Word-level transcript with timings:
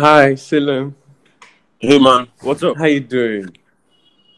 Hi, 0.00 0.34
Selim. 0.34 0.96
Hey 1.78 1.98
man, 1.98 2.26
what's 2.40 2.62
up? 2.62 2.78
How 2.78 2.86
you 2.86 3.00
doing? 3.00 3.54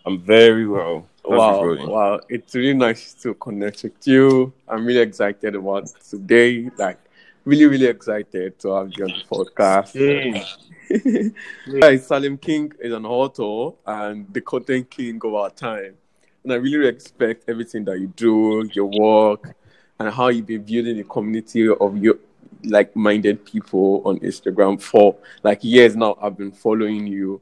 I'm 0.04 0.18
very 0.18 0.66
well. 0.66 1.06
How's 1.22 1.38
Wow, 1.38 1.86
wow. 1.86 2.20
It's 2.28 2.52
really 2.56 2.74
nice 2.74 3.14
to 3.22 3.34
connect 3.34 3.84
with 3.84 4.04
you. 4.04 4.52
I'm 4.66 4.84
really 4.84 5.02
excited 5.02 5.54
about 5.54 5.86
today. 6.10 6.68
Like, 6.76 6.98
really, 7.44 7.66
really 7.66 7.86
excited 7.86 8.58
to 8.58 8.74
have 8.74 8.90
you 8.96 9.04
on 9.04 9.12
the 9.12 9.24
podcast. 9.30 9.92
Hey, 9.92 11.30
Hi, 11.80 11.96
Salim 11.96 12.38
King 12.38 12.72
is 12.80 12.92
an 12.92 13.06
author 13.06 13.76
and 13.86 14.26
the 14.34 14.40
content 14.40 14.90
king 14.90 15.20
of 15.22 15.32
our 15.32 15.50
time. 15.50 15.94
And 16.42 16.54
I 16.54 16.56
really 16.56 16.78
respect 16.78 17.44
everything 17.46 17.84
that 17.84 18.00
you 18.00 18.08
do, 18.08 18.68
your 18.72 18.86
work, 18.86 19.54
and 20.00 20.12
how 20.12 20.26
you've 20.26 20.46
been 20.46 20.64
building 20.64 20.96
the 20.96 21.04
community 21.04 21.68
of 21.68 21.96
your 21.98 22.16
like-minded 22.64 23.44
people 23.44 24.02
on 24.04 24.18
Instagram 24.20 24.80
for 24.80 25.16
like 25.42 25.62
years 25.64 25.96
now. 25.96 26.16
I've 26.20 26.36
been 26.36 26.52
following 26.52 27.06
you. 27.06 27.40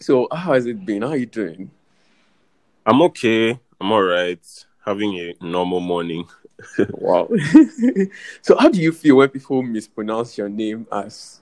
So 0.00 0.28
how 0.32 0.54
has 0.54 0.66
it 0.66 0.84
been? 0.84 1.02
How 1.02 1.08
are 1.10 1.16
you 1.16 1.26
doing? 1.26 1.70
I'm 2.86 3.00
okay. 3.02 3.58
I'm 3.80 3.92
all 3.92 4.02
right. 4.02 4.44
Having 4.84 5.14
a 5.14 5.34
normal 5.40 5.80
morning. 5.80 6.26
Wow. 6.92 7.28
so 8.40 8.56
how 8.58 8.68
do 8.68 8.80
you 8.80 8.92
feel 8.92 9.16
when 9.16 9.28
people 9.28 9.60
mispronounce 9.62 10.38
your 10.38 10.48
name 10.48 10.86
as 10.90 11.40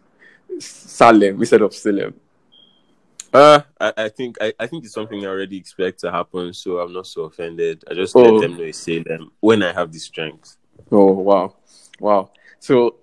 Salem 0.58 1.38
instead 1.38 1.60
of 1.62 1.74
Salem? 1.74 2.14
Uh, 3.32 3.60
I, 3.80 3.92
I 3.96 4.08
think 4.08 4.36
I, 4.40 4.52
I 4.58 4.66
think 4.66 4.84
it's 4.84 4.94
something 4.94 5.24
I 5.24 5.28
already 5.28 5.56
expect 5.56 6.00
to 6.00 6.10
happen, 6.10 6.52
so 6.52 6.78
I'm 6.78 6.92
not 6.92 7.06
so 7.06 7.22
offended. 7.24 7.84
I 7.90 7.94
just 7.94 8.16
Oh. 8.16 8.22
let 8.22 8.40
them 8.42 8.56
know 8.56 8.64
it's 8.64 8.78
Salem 8.78 9.30
when 9.40 9.62
I 9.62 9.72
have 9.72 9.92
the 9.92 9.98
strength. 9.98 10.56
Oh 10.90 11.12
wow, 11.12 11.54
wow. 12.00 12.30
So 12.62 12.94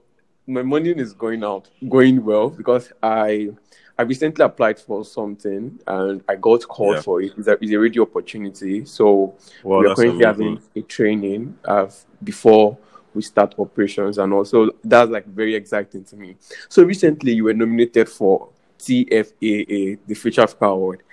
my 0.47 0.63
morning 0.63 0.99
is 0.99 1.11
going 1.11 1.43
out, 1.43 1.67
going 1.89 2.23
well 2.23 2.49
because 2.49 2.93
I 3.03 3.49
I 3.97 4.03
recently 4.03 4.45
applied 4.45 4.79
for 4.79 5.03
something 5.03 5.77
and 5.85 6.23
I 6.29 6.35
got 6.37 6.65
called 6.65 6.95
Yeah. 6.95 7.01
for 7.01 7.21
it. 7.21 7.33
It's 7.37 7.49
a, 7.49 7.57
it's 7.61 7.71
a 7.73 7.75
radio 7.77 8.03
opportunity. 8.03 8.85
So 8.85 9.35
Well, 9.61 9.81
we 9.81 9.87
are 9.87 9.95
currently 9.95 10.23
amazing. 10.23 10.45
having 10.55 10.61
a 10.77 10.81
training 10.83 11.57
uh, 11.65 11.87
before 12.23 12.77
we 13.13 13.21
start 13.21 13.53
operations, 13.59 14.17
and 14.17 14.31
also 14.31 14.69
that's 14.81 15.11
like 15.11 15.25
very 15.25 15.55
exciting 15.55 16.05
to 16.05 16.15
me. 16.15 16.37
So 16.69 16.83
recently, 16.83 17.33
you 17.33 17.43
were 17.43 17.53
nominated 17.53 18.07
for 18.07 18.47
TFAA, 18.79 19.97
the 20.07 20.13
Future 20.15 20.43
Africa 20.43 20.65
Award. 20.67 21.03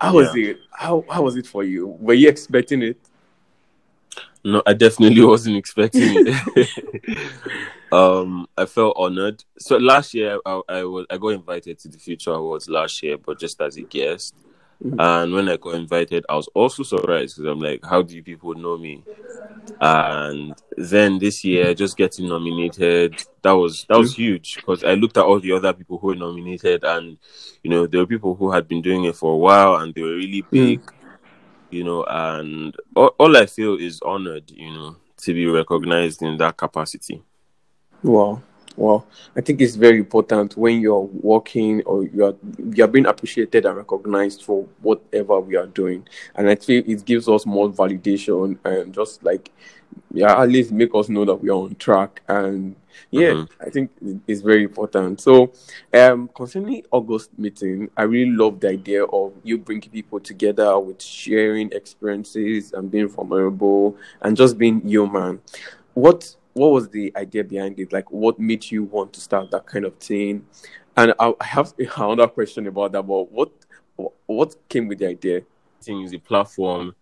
How 0.00 0.14
was 0.14 0.34
it? 0.34 0.58
How 0.72 1.04
how 1.08 1.22
was 1.22 1.36
it 1.36 1.46
for 1.46 1.62
you? 1.62 1.86
Were 2.00 2.14
you 2.14 2.28
expecting 2.28 2.82
it? 2.82 2.96
No, 4.44 4.62
I 4.66 4.72
definitely 4.72 5.24
wasn't 5.34 5.56
expecting 5.56 6.02
it. 6.26 6.68
um, 7.92 8.46
I 8.56 8.66
felt 8.66 8.96
honored. 8.96 9.44
So 9.58 9.76
last 9.76 10.14
year, 10.14 10.38
I, 10.46 10.60
I 10.68 10.84
was 10.84 11.06
I 11.10 11.18
got 11.18 11.28
invited 11.28 11.78
to 11.80 11.88
the 11.88 11.98
Future 11.98 12.32
Awards 12.32 12.68
last 12.68 13.02
year, 13.02 13.18
but 13.18 13.38
just 13.38 13.60
as 13.60 13.76
a 13.76 13.82
guest. 13.82 14.34
Mhm. 14.82 14.96
And 14.98 15.32
when 15.34 15.48
I 15.50 15.58
got 15.58 15.74
invited, 15.74 16.24
I 16.26 16.36
was 16.36 16.48
also 16.54 16.82
surprised 16.82 17.36
because 17.36 17.50
I'm 17.50 17.60
like, 17.60 17.84
how 17.84 18.00
do 18.00 18.16
you 18.16 18.22
people 18.22 18.54
know 18.54 18.78
me? 18.78 19.04
And 19.80 20.54
then 20.76 21.18
this 21.18 21.44
year, 21.44 21.74
just 21.74 21.96
getting 21.96 22.28
nominated, 22.28 23.22
that 23.42 23.52
was 23.52 23.84
that 23.88 23.98
was 23.98 24.14
huge 24.14 24.56
because 24.56 24.84
I 24.84 24.94
looked 24.94 25.16
at 25.18 25.24
all 25.24 25.40
the 25.40 25.52
other 25.52 25.72
people 25.72 25.98
who 25.98 26.08
were 26.08 26.14
nominated, 26.14 26.84
and 26.84 27.18
you 27.62 27.70
know, 27.70 27.86
there 27.86 28.00
were 28.00 28.06
people 28.06 28.34
who 28.34 28.50
had 28.50 28.68
been 28.68 28.82
doing 28.82 29.04
it 29.04 29.16
for 29.16 29.34
a 29.34 29.36
while, 29.36 29.76
and 29.76 29.94
they 29.94 30.02
were 30.02 30.14
really 30.16 30.42
big 30.50 30.80
you 31.70 31.84
know, 31.84 32.04
and 32.04 32.76
all, 32.94 33.14
all 33.18 33.36
I 33.36 33.46
feel 33.46 33.76
is 33.76 34.00
honored, 34.02 34.50
you 34.50 34.72
know, 34.72 34.96
to 35.18 35.34
be 35.34 35.46
recognized 35.46 36.22
in 36.22 36.36
that 36.38 36.56
capacity. 36.56 37.22
Wow. 38.02 38.42
Wow. 38.76 39.04
I 39.36 39.40
think 39.40 39.60
it's 39.60 39.74
very 39.74 39.98
important 39.98 40.56
when 40.56 40.80
you're 40.80 41.00
working 41.02 41.82
or 41.82 42.04
you're 42.04 42.36
you're 42.72 42.86
being 42.88 43.06
appreciated 43.06 43.66
and 43.66 43.76
recognized 43.76 44.42
for 44.44 44.66
whatever 44.80 45.40
we 45.40 45.56
are 45.56 45.66
doing. 45.66 46.06
And 46.34 46.48
I 46.48 46.54
feel 46.54 46.82
it 46.86 47.04
gives 47.04 47.28
us 47.28 47.44
more 47.44 47.68
validation 47.68 48.58
and 48.64 48.94
just 48.94 49.22
like 49.22 49.50
yeah, 50.12 50.40
at 50.40 50.48
least 50.48 50.70
make 50.72 50.94
us 50.94 51.08
know 51.08 51.24
that 51.24 51.34
we 51.34 51.50
are 51.50 51.54
on 51.64 51.74
track. 51.76 52.22
And 52.28 52.76
yeah, 53.10 53.34
Mhm. 53.34 53.48
I 53.60 53.70
think 53.70 53.90
it's 54.26 54.40
very 54.40 54.62
important. 54.64 55.20
So 55.20 55.52
um 55.92 56.28
concerning 56.34 56.84
August 56.90 57.36
meeting, 57.36 57.90
I 57.96 58.02
really 58.04 58.30
love 58.32 58.60
the 58.60 58.68
idea 58.70 59.04
of 59.04 59.32
you 59.42 59.58
bringing 59.58 59.90
people 59.90 60.20
together 60.20 60.78
with 60.78 61.02
sharing 61.02 61.72
experiences 61.72 62.72
and 62.72 62.90
being 62.90 63.08
vulnerable 63.08 63.96
and 64.22 64.36
just 64.36 64.56
being 64.56 64.80
human 64.86 65.40
what 65.94 66.36
what 66.52 66.68
was 66.72 66.88
the 66.88 67.12
idea 67.16 67.44
behind 67.44 67.78
it? 67.78 67.92
Like, 67.92 68.10
what 68.10 68.38
made 68.38 68.70
you 68.70 68.84
want 68.84 69.12
to 69.14 69.20
start 69.20 69.50
that 69.50 69.66
kind 69.66 69.84
of 69.84 69.94
thing? 69.96 70.46
And 70.96 71.14
I 71.18 71.32
I 71.40 71.44
have 71.44 71.72
another 71.96 72.28
question 72.28 72.66
about 72.66 72.92
that. 72.92 73.02
But 73.02 73.30
what 73.32 73.50
what 74.26 74.56
came 74.68 74.88
with 74.88 74.98
the 74.98 75.08
idea? 75.08 75.42
Thing 75.82 76.02
is 76.02 76.12
a 76.12 76.18
platform 76.18 76.94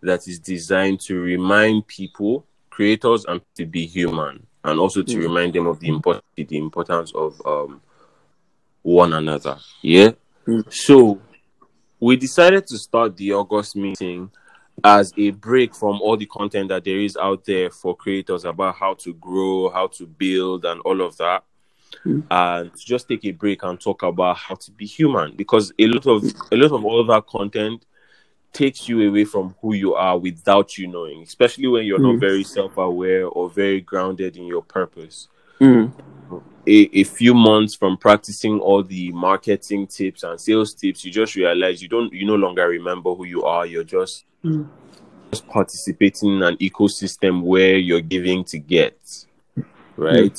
that 0.00 0.26
is 0.28 0.38
designed 0.38 1.00
to 1.00 1.20
remind 1.20 1.86
people, 1.86 2.44
creators, 2.70 3.24
and 3.26 3.40
to 3.56 3.64
be 3.66 3.86
human, 3.86 4.46
and 4.64 4.80
also 4.80 5.02
to 5.02 5.16
Mm. 5.16 5.22
remind 5.22 5.52
them 5.54 5.66
of 5.66 5.80
the 5.80 5.88
import- 5.88 6.22
the 6.36 6.56
importance 6.58 7.12
of 7.14 7.40
um 7.46 7.80
one 8.82 9.12
another. 9.12 9.58
Yeah. 9.82 10.12
Mm. 10.46 10.70
So 10.72 11.20
we 12.00 12.16
decided 12.16 12.66
to 12.66 12.78
start 12.78 13.16
the 13.16 13.32
August 13.32 13.76
meeting 13.76 14.30
as 14.82 15.12
a 15.16 15.30
break 15.30 15.74
from 15.74 16.00
all 16.02 16.16
the 16.16 16.26
content 16.26 16.68
that 16.68 16.84
there 16.84 16.98
is 16.98 17.16
out 17.16 17.44
there 17.44 17.70
for 17.70 17.96
creators 17.96 18.44
about 18.44 18.74
how 18.76 18.94
to 18.94 19.14
grow, 19.14 19.70
how 19.70 19.86
to 19.86 20.06
build, 20.06 20.64
and 20.64 20.80
all 20.80 21.00
of 21.00 21.16
that. 21.18 21.44
Mm. 22.04 22.24
And 22.30 22.70
just 22.78 23.08
take 23.08 23.24
a 23.24 23.30
break 23.30 23.62
and 23.62 23.80
talk 23.80 24.02
about 24.02 24.36
how 24.36 24.56
to 24.56 24.70
be 24.72 24.84
human 24.86 25.36
because 25.36 25.72
a 25.78 25.86
lot 25.86 26.06
of 26.06 26.24
a 26.50 26.56
lot 26.56 26.72
of 26.72 26.84
all 26.84 27.04
that 27.04 27.26
content 27.26 27.86
takes 28.52 28.88
you 28.88 29.08
away 29.08 29.24
from 29.24 29.54
who 29.60 29.74
you 29.74 29.94
are 29.94 30.18
without 30.18 30.76
you 30.78 30.86
knowing, 30.86 31.22
especially 31.22 31.66
when 31.66 31.84
you're 31.84 31.98
not 31.98 32.16
Mm. 32.16 32.20
very 32.20 32.44
self-aware 32.44 33.26
or 33.26 33.50
very 33.50 33.80
grounded 33.80 34.36
in 34.36 34.46
your 34.46 34.62
purpose 34.62 35.28
Mm, 35.60 35.92
a, 36.66 37.00
a 37.00 37.04
few 37.04 37.32
months 37.34 37.74
from 37.74 37.96
practicing 37.96 38.58
all 38.58 38.82
the 38.82 39.12
marketing 39.12 39.86
tips 39.86 40.22
and 40.24 40.40
sales 40.40 40.74
tips, 40.74 41.04
you 41.04 41.12
just 41.12 41.36
realize 41.36 41.80
you 41.82 41.88
don't 41.88 42.12
you 42.12 42.26
no 42.26 42.34
longer 42.34 42.66
remember 42.68 43.14
who 43.14 43.24
you 43.24 43.44
are. 43.44 43.66
You're 43.66 43.84
just 43.84 44.24
Mm. 44.44 44.68
just 45.32 45.46
participating 45.48 46.36
in 46.36 46.42
an 46.42 46.56
ecosystem 46.58 47.42
where 47.42 47.76
you're 47.76 48.00
giving 48.00 48.44
to 48.44 48.58
get, 48.58 48.96
right? 49.96 50.38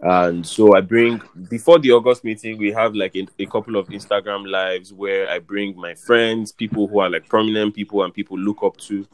And 0.00 0.46
so 0.46 0.74
I 0.74 0.80
bring 0.80 1.20
before 1.48 1.78
the 1.78 1.92
August 1.92 2.24
meeting, 2.24 2.58
we 2.58 2.72
have 2.72 2.94
like 2.94 3.14
a, 3.16 3.26
a 3.38 3.46
couple 3.46 3.76
of 3.76 3.88
Instagram 3.88 4.50
lives 4.50 4.92
where 4.92 5.28
I 5.28 5.38
bring 5.38 5.76
my 5.76 5.94
friends, 5.94 6.52
people 6.52 6.86
who 6.86 6.98
are 7.00 7.10
like 7.10 7.28
prominent 7.28 7.74
people 7.74 8.02
and 8.02 8.12
people 8.12 8.38
look 8.38 8.62
up 8.62 8.76
to, 8.88 9.06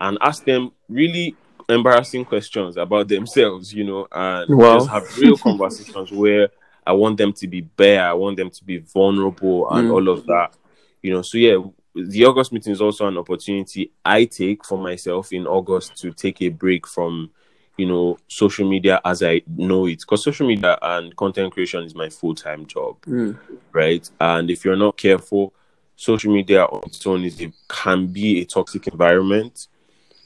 and 0.00 0.18
ask 0.20 0.44
them 0.44 0.72
really 0.88 1.36
embarrassing 1.68 2.24
questions 2.24 2.76
about 2.76 3.08
themselves, 3.08 3.72
you 3.72 3.84
know, 3.84 4.06
and 4.12 4.50
Wow. 4.50 4.78
just 4.78 4.90
have 4.90 5.16
real 5.18 5.36
conversations 5.48 6.10
where 6.12 6.48
I 6.86 6.92
want 6.92 7.16
them 7.18 7.32
to 7.34 7.46
be 7.46 7.60
bare, 7.60 8.04
I 8.08 8.12
want 8.12 8.36
them 8.36 8.50
to 8.50 8.64
be 8.64 8.78
vulnerable, 8.78 9.70
and 9.70 9.88
Mm. 9.88 9.92
all 9.92 10.08
of 10.08 10.26
that, 10.26 10.56
you 11.02 11.12
know. 11.12 11.22
So 11.22 11.38
yeah, 11.38 11.58
the 11.94 12.24
August 12.24 12.52
meeting 12.52 12.72
is 12.72 12.80
also 12.80 13.06
an 13.06 13.18
opportunity 13.18 13.92
I 14.04 14.24
take 14.24 14.64
for 14.64 14.78
myself 14.78 15.32
in 15.32 15.46
August 15.46 15.96
to 15.98 16.12
take 16.12 16.40
a 16.42 16.48
break 16.48 16.86
from, 16.86 17.30
you 17.76 17.86
know, 17.86 18.18
social 18.28 18.68
media 18.68 19.00
as 19.04 19.22
I 19.22 19.42
know 19.46 19.86
it, 19.86 20.00
because 20.00 20.24
social 20.24 20.46
media 20.46 20.78
and 20.82 21.14
content 21.16 21.52
creation 21.52 21.84
is 21.84 21.94
my 21.94 22.08
full 22.08 22.34
time 22.34 22.66
job 22.66 22.96
mm, 23.06 23.36
right? 23.72 24.08
And 24.20 24.50
if 24.50 24.64
you're 24.64 24.76
not 24.76 24.96
careful, 24.96 25.52
social 25.96 26.32
media 26.32 26.64
on 26.64 26.82
its 26.86 27.06
own 27.06 27.24
is 27.24 27.40
a, 27.40 27.52
can 27.68 28.06
be 28.06 28.40
a 28.40 28.44
toxic 28.44 28.86
environment. 28.88 29.68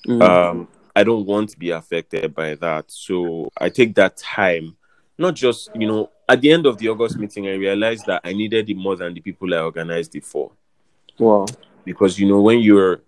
mm, 0.07 0.23
Um, 0.23 0.69
I 0.95 1.05
don't 1.05 1.27
want 1.27 1.51
to 1.51 1.59
be 1.59 1.71
affected 1.71 2.35
by 2.35 2.55
that, 2.57 2.87
so 2.91 3.51
I 3.59 3.69
take 3.69 3.95
that 3.97 4.17
time. 4.17 4.77
Not 5.19 5.35
just 5.35 5.71
you 5.75 5.87
know, 5.87 6.11
at 6.29 6.41
the 6.41 6.51
end 6.53 6.67
of 6.67 6.79
the 6.79 6.89
August 6.89 7.19
meeting, 7.19 7.47
I 7.47 7.55
realized 7.55 8.07
that 8.07 8.23
I 8.25 8.33
needed 8.33 8.69
it 8.71 8.77
more 8.77 8.97
than 8.97 9.15
the 9.15 9.21
people 9.21 9.53
I 9.55 9.59
organized 9.59 10.15
it 10.17 10.25
for, 10.25 10.53
wow. 11.19 11.47
because 11.85 12.19
you 12.19 12.27
know 12.27 12.41
when 12.41 12.61
you're 12.61 13.01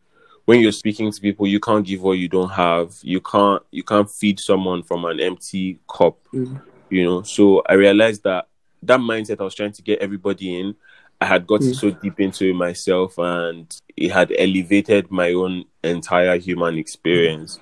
when 0.45 0.61
you're 0.61 0.73
speaking 0.73 1.13
to 1.13 1.21
people, 1.21 1.47
you 1.47 1.61
can't 1.61 1.85
give 1.85 2.01
what 2.01 2.13
you 2.13 2.27
don't 2.29 2.49
have. 2.51 2.95
You 3.03 3.21
can't 3.21 3.63
you 3.71 3.83
can't 3.83 4.11
feed 4.11 4.41
someone 4.41 4.83
from 4.83 5.05
an 5.05 5.21
empty 5.21 5.79
cup 5.89 6.17
Mm, 6.33 6.61
you 6.91 7.05
know 7.05 7.23
so 7.23 7.63
i 7.67 7.73
realized 7.73 8.23
that 8.25 8.49
that 8.83 9.01
mindset 9.01 9.41
i 9.41 9.45
was 9.45 9.55
trying 9.55 9.73
to 9.73 9.83
get 9.83 9.99
everybody 10.01 10.61
in 10.61 10.75
i 11.21 11.25
had 11.27 11.47
gotten 11.47 11.69
Mm. 11.73 11.75
so 11.75 11.91
deep 11.91 12.21
into 12.21 12.51
it 12.51 12.55
myself 12.55 13.17
and 13.19 13.75
it 13.97 14.11
had 14.11 14.31
elevated 14.39 15.11
my 15.11 15.33
own 15.33 15.65
entire 15.83 16.37
human 16.39 16.77
experience 16.77 17.59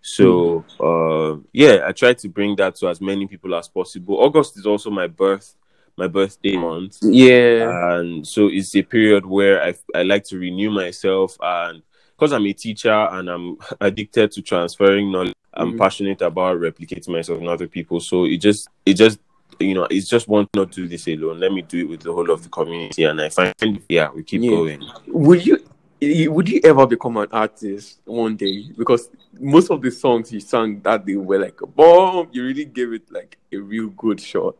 so 0.00 0.64
uh 0.80 1.36
yeah 1.52 1.84
i 1.86 1.92
tried 1.92 2.16
to 2.18 2.28
bring 2.28 2.56
that 2.56 2.74
to 2.76 2.88
as 2.88 3.00
many 3.00 3.26
people 3.26 3.54
as 3.54 3.68
possible 3.68 4.18
august 4.22 4.56
is 4.58 4.66
also 4.66 4.90
my 4.90 5.06
birth 5.06 5.54
my 5.96 6.06
birthday 6.06 6.56
month 6.56 6.98
yeah. 7.02 7.94
and 7.96 8.26
so 8.26 8.48
it's 8.48 8.74
a 8.76 8.82
period 8.82 9.24
where 9.24 9.62
I, 9.62 9.74
I 9.94 10.02
like 10.02 10.24
to 10.24 10.38
renew 10.38 10.70
myself 10.70 11.36
and 11.40 11.82
because 12.16 12.32
i'm 12.32 12.46
a 12.46 12.52
teacher 12.52 12.92
and 12.92 13.28
i'm 13.30 13.56
addicted 13.80 14.30
to 14.32 14.42
transferring 14.42 15.10
knowledge 15.10 15.32
i'm 15.54 15.72
Mhm. 15.72 15.78
passionate 15.78 16.20
about 16.22 16.58
replicating 16.58 17.08
myself 17.08 17.40
in 17.40 17.48
other 17.48 17.66
people 17.66 18.00
so 18.00 18.24
it 18.26 18.38
just 18.38 18.68
it 18.84 18.94
just 18.94 19.18
you 19.58 19.72
know, 19.72 19.86
it's 19.88 20.06
just 20.06 20.28
want 20.28 20.50
not 20.54 20.70
to 20.72 20.82
do 20.82 20.88
this 20.88 21.06
alone. 21.06 21.40
Let 21.40 21.50
me 21.50 21.62
do 21.62 21.78
it 21.78 21.88
with 21.88 22.00
the 22.00 22.12
whole 22.12 22.30
of 22.30 22.42
the 22.42 22.48
community, 22.50 23.04
and 23.04 23.18
I 23.18 23.30
find 23.30 23.54
yeah, 23.88 24.10
we 24.14 24.22
keep 24.22 24.42
Yeah. 24.42 24.50
going. 24.50 24.82
Would 25.06 25.46
you 25.46 25.58
you- 25.98 26.30
would 26.32 26.46
you 26.48 26.60
ever 26.62 26.86
become 26.86 27.16
an 27.16 27.28
artist 27.32 28.00
one 28.04 28.36
day? 28.36 28.66
Because 28.76 29.08
most 29.40 29.70
of 29.70 29.80
the 29.80 29.90
songs 29.90 30.30
you 30.30 30.40
sang 30.40 30.80
that 30.82 31.06
day 31.06 31.16
were 31.16 31.38
like 31.38 31.58
a 31.62 31.66
bomb. 31.66 32.28
You 32.32 32.44
really 32.44 32.66
gave 32.66 32.92
it 32.92 33.10
like 33.10 33.38
a 33.50 33.56
real 33.56 33.86
good 33.88 34.20
shot. 34.20 34.56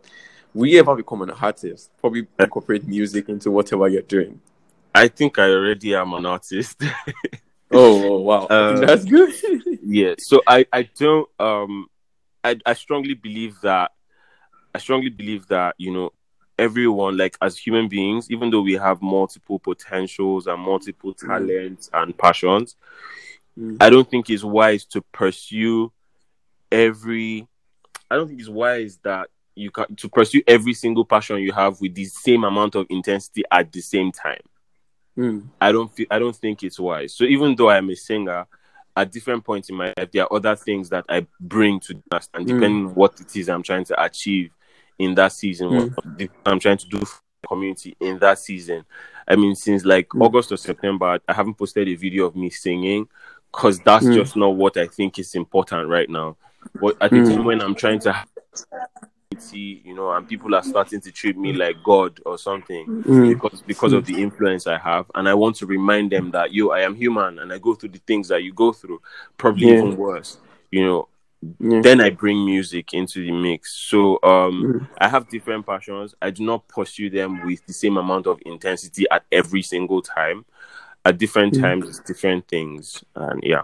Will 0.57 0.69
you 0.69 0.79
ever 0.81 0.97
become 0.97 1.21
an 1.23 1.31
artist? 1.31 1.91
Probably 2.01 2.27
incorporate 2.39 2.87
music 2.87 3.29
into 3.29 3.51
whatever 3.51 3.89
you're 3.89 4.01
doing. 4.03 4.41
I 4.95 5.09
think 5.09 5.39
I 5.39 5.51
already 5.51 5.95
am 5.95 6.13
an 6.15 6.27
artist. 6.27 6.83
Oh, 7.73 8.15
oh, 8.15 8.21
wow, 8.21 8.47
Uh, 8.47 8.87
that's 8.87 9.05
good. 9.05 9.35
yeah 9.83 10.15
so 10.19 10.41
i 10.47 10.65
i 10.73 10.83
don't 10.83 11.29
um 11.41 11.89
i 12.45 12.57
i 12.65 12.73
strongly 12.75 13.15
believe 13.15 13.61
that 13.63 13.91
i 14.73 14.79
strongly 14.79 15.11
believe 15.11 15.49
that 15.49 15.75
you 15.77 15.93
know 15.93 16.13
everyone 16.59 17.17
like 17.17 17.37
as 17.43 17.59
human 17.59 17.89
beings 17.89 18.31
even 18.31 18.51
though 18.51 18.61
we 18.63 18.75
have 18.75 19.03
multiple 19.03 19.59
potentials 19.59 20.47
and 20.47 20.61
multiple 20.63 21.13
talents 21.13 21.91
and 21.93 22.17
passions 22.17 22.77
Mm. 23.59 23.79
i 23.81 23.91
don't 23.91 24.09
think 24.09 24.31
it's 24.31 24.45
wise 24.45 24.85
to 24.87 25.01
pursue 25.13 25.91
every 26.71 27.49
i 28.11 28.15
don't 28.17 28.29
think 28.29 28.39
it's 28.39 28.49
wise 28.49 28.99
that 29.03 29.29
you 29.57 29.71
can 29.71 29.95
to 29.97 30.09
pursue 30.09 30.43
every 30.47 30.75
single 30.75 31.05
passion 31.05 31.39
you 31.39 31.53
have 31.53 31.81
with 31.81 31.95
the 31.95 32.05
same 32.05 32.45
amount 32.45 32.75
of 32.77 32.87
intensity 32.91 33.43
at 33.51 33.73
the 33.73 33.81
same 33.81 34.13
time 34.13 34.41
Mm, 35.19 35.49
I 35.63 35.73
don't 35.73 35.91
feel 35.91 36.05
I 36.11 36.19
don't 36.19 36.37
think 36.37 36.63
it's 36.63 36.79
wise. 36.79 37.15
So 37.15 37.25
even 37.25 37.57
though 37.57 37.71
I'm 37.71 37.89
a 37.89 37.97
singer, 37.97 38.47
at 38.95 39.11
different 39.11 39.43
points 39.45 39.71
in 39.71 39.77
my 39.77 39.93
life, 39.97 40.11
there 40.13 40.25
are 40.25 40.33
other 40.33 40.55
things 40.55 40.91
that 40.91 41.07
I 41.09 41.27
bring 41.41 41.81
to 41.81 41.95
dance, 42.11 42.29
and 42.35 42.45
Mm. 42.45 42.49
depending 42.49 42.87
on 42.89 42.95
what 42.95 43.19
it 43.19 43.35
is 43.35 43.49
I'm 43.49 43.63
trying 43.63 43.85
to 43.87 44.03
achieve 44.05 44.51
in 44.99 45.15
that 45.15 45.33
season, 45.33 45.69
Mm. 45.69 45.95
what 46.19 46.31
I'm 46.45 46.61
trying 46.61 46.77
to 46.77 46.87
do 46.89 46.99
for 46.99 47.19
the 47.43 47.49
community 47.49 47.97
in 47.99 48.19
that 48.19 48.39
season. 48.39 48.85
I 49.27 49.37
mean, 49.37 49.55
since 49.55 49.87
like 49.87 50.09
Mm. 50.11 50.23
August 50.27 50.53
or 50.53 50.59
September, 50.59 51.19
I 51.27 51.33
haven't 51.33 51.55
posted 51.55 51.89
a 51.89 51.95
video 51.95 52.27
of 52.27 52.37
me 52.37 52.51
singing 52.51 53.09
because 53.51 53.81
that's 53.81 54.05
Mm. 54.07 54.13
just 54.13 54.37
not 54.37 54.55
what 54.55 54.77
I 54.77 54.87
think 54.87 55.19
is 55.19 55.35
important 55.35 55.89
right 55.89 56.11
now. 56.11 56.37
But 56.79 56.97
at 57.01 57.11
the 57.11 57.21
Mm. 57.21 57.29
time 57.37 57.45
when 57.47 57.63
I'm 57.63 57.75
trying 57.75 58.01
to 58.01 58.13
you 59.53 59.95
know, 59.95 60.13
and 60.13 60.27
people 60.27 60.55
are 60.55 60.63
starting 60.63 61.01
to 61.01 61.13
treat 61.13 61.37
me 61.37 61.53
like 61.53 61.83
God 61.83 62.21
or 62.27 62.39
something 62.39 62.87
mm, 62.87 63.29
because 63.29 63.63
because 63.67 63.93
of 63.93 64.05
the 64.05 64.21
influence 64.23 64.67
I 64.67 64.79
have, 64.79 65.11
and 65.15 65.29
I 65.29 65.35
want 65.35 65.57
to 65.57 65.67
remind 65.67 66.13
them 66.13 66.31
that 66.33 66.53
yo, 66.53 66.71
I 66.71 66.81
am 66.81 66.95
human, 66.95 67.39
and 67.39 67.53
I 67.53 67.59
go 67.59 67.75
through 67.75 67.91
the 67.91 68.01
things 68.07 68.29
that 68.29 68.43
you 68.43 68.53
go 68.53 68.73
through, 68.73 69.01
probably 69.37 69.67
Yeah. 69.69 69.79
even 69.79 69.97
worse. 69.97 70.39
You 70.71 70.85
know, 70.85 71.09
yeah. 71.61 71.81
then 71.83 72.01
I 72.01 72.11
bring 72.11 72.45
music 72.45 72.93
into 72.95 73.23
the 73.25 73.33
mix. 73.33 73.73
So 73.75 74.19
um, 74.23 74.63
Mm. 74.65 74.89
I 75.01 75.09
have 75.09 75.29
different 75.29 75.67
passions. 75.67 76.15
I 76.21 76.31
do 76.31 76.45
not 76.45 76.67
pursue 76.69 77.11
them 77.11 77.45
with 77.45 77.65
the 77.67 77.73
same 77.73 77.97
amount 77.97 78.27
of 78.27 78.39
intensity 78.47 79.07
at 79.11 79.25
every 79.31 79.63
single 79.63 80.03
time. 80.03 80.45
At 81.05 81.19
different 81.19 81.55
Mm. 81.55 81.61
times, 81.63 81.89
it's 81.89 82.01
different 82.01 82.49
things, 82.49 83.05
and 83.15 83.41
yeah. 83.45 83.63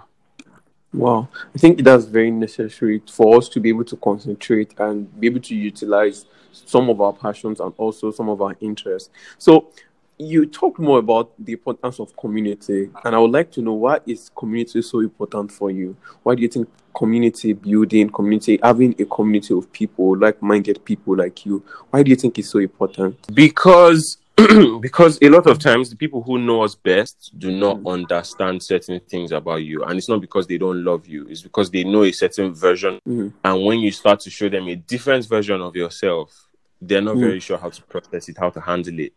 Wow, 0.93 1.29
I 1.55 1.59
think 1.59 1.83
that's 1.83 2.05
very 2.05 2.31
necessary 2.31 3.03
for 3.11 3.39
us 3.39 3.49
to 3.50 3.61
be 3.61 3.71
able 3.71 3.85
to 3.85 3.97
concentrate 3.97 4.75
and 4.79 5.09
be 5.19 5.27
able 5.27 5.41
to 5.41 5.55
utilize 5.55 6.27
some 6.53 6.91
of 6.91 7.00
our 7.00 7.15
passions 7.15 7.61
and 7.61 7.73
also 7.79 8.11
some 8.11 8.29
of 8.29 8.43
our 8.43 8.55
interests. 8.61 9.09
So, 9.39 9.71
you 10.19 10.47
talked 10.47 10.79
more 10.79 10.99
about 10.99 11.33
the 11.39 11.53
importance 11.53 11.99
of 11.99 12.17
community, 12.17 12.91
and 13.05 13.15
I 13.15 13.19
would 13.19 13.33
like 13.33 13.50
to 13.53 13.62
know 13.62 13.73
why 13.73 14.00
is 14.06 14.31
community 14.37 14.83
so 14.83 15.00
important 15.00 15.50
for 15.50 15.71
you? 15.71 15.97
Why 16.23 16.35
do 16.35 16.43
you 16.43 16.49
think 16.49 16.69
community 16.94 17.55
building, 17.55 18.11
community 18.11 18.61
having 18.62 18.94
a 19.00 19.06
community 19.06 19.55
of 19.55 19.73
people, 19.73 20.17
like-minded 20.19 20.85
people 20.85 21.17
like 21.17 21.47
you, 21.47 21.65
why 21.91 22.03
do 22.03 22.11
you 22.11 22.17
think 22.17 22.39
it's 22.39 22.50
so 22.50 22.59
important? 22.59 23.17
because 23.35 24.19
because 24.81 25.19
a 25.20 25.29
lot 25.29 25.46
of 25.46 25.58
times 25.58 25.90
the 25.90 25.96
people 25.96 26.23
who 26.23 26.38
know 26.38 26.62
us 26.62 26.75
best 26.75 27.32
do 27.38 27.50
not 27.52 27.76
Mm. 27.79 27.93
understand 27.93 28.62
certain 28.62 29.00
things 29.00 29.31
about 29.32 29.56
you 29.64 29.84
and 29.84 29.99
it's 29.99 30.08
not 30.08 30.20
because 30.20 30.46
they 30.46 30.58
don't 30.58 30.82
love 30.84 31.06
you 31.06 31.26
it's 31.29 31.43
because 31.43 31.70
they 31.70 31.84
know 31.84 32.02
a 32.05 32.12
certain 32.12 32.52
version 32.55 32.99
Mm. 33.06 33.32
and 33.44 33.64
when 33.64 33.81
you 33.81 33.90
start 33.93 34.20
to 34.20 34.31
show 34.31 34.49
them 34.49 34.69
a 34.69 34.76
different 34.76 35.26
version 35.29 35.61
of 35.61 35.76
yourself 35.76 36.49
they're 36.81 37.02
not 37.02 37.17
Mm. 37.17 37.20
very 37.20 37.40
sure 37.40 37.58
how 37.58 37.69
to 37.70 37.82
process 37.82 38.29
it 38.29 38.37
how 38.38 38.50
to 38.50 38.61
handle 38.61 38.99
it 38.99 39.12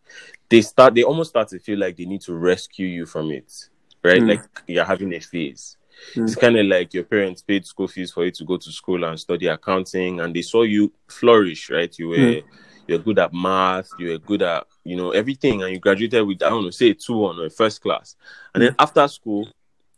they 0.50 0.62
start 0.62 0.94
they 0.94 1.03
almost 1.03 1.29
start 1.29 1.47
to 1.50 1.59
feel 1.59 1.79
like 1.79 1.95
they 1.95 2.06
need 2.06 2.21
to 2.21 2.33
rescue 2.33 2.88
you 2.88 3.06
from 3.06 3.31
it 3.31 3.51
right 4.03 4.21
Mm. 4.21 4.27
like 4.29 4.41
you're 4.67 4.85
having 4.85 5.13
a 5.13 5.19
phase 5.19 5.77
Mm. 6.15 6.23
it's 6.25 6.35
kind 6.35 6.57
of 6.57 6.65
like 6.65 6.94
your 6.94 7.06
parents 7.06 7.41
paid 7.41 7.65
school 7.65 7.88
fees 7.88 8.12
for 8.12 8.25
you 8.25 8.31
to 8.31 8.44
go 8.44 8.57
to 8.57 8.69
school 8.71 9.03
and 9.06 9.17
study 9.19 9.47
accounting 9.47 10.19
and 10.19 10.35
they 10.35 10.41
saw 10.41 10.63
you 10.63 10.91
flourish 11.07 11.69
right 11.69 11.97
you 11.97 12.09
were 12.09 12.17
Mm. 12.17 12.44
you're 12.88 13.00
good 13.00 13.17
at 13.17 13.33
math, 13.33 13.89
you're 13.97 14.19
good 14.19 14.44
at 14.44 14.67
you 14.85 14.95
know 14.95 15.11
everything, 15.11 15.63
and 15.63 15.71
you 15.71 15.79
graduated 15.79 16.25
with 16.25 16.41
I 16.41 16.49
don't 16.49 16.63
know, 16.63 16.69
say 16.69 16.93
two 16.93 17.25
or 17.25 17.45
a 17.45 17.49
first 17.49 17.81
class, 17.81 18.15
and 18.53 18.63
then 18.63 18.75
after 18.79 19.07
school, 19.07 19.49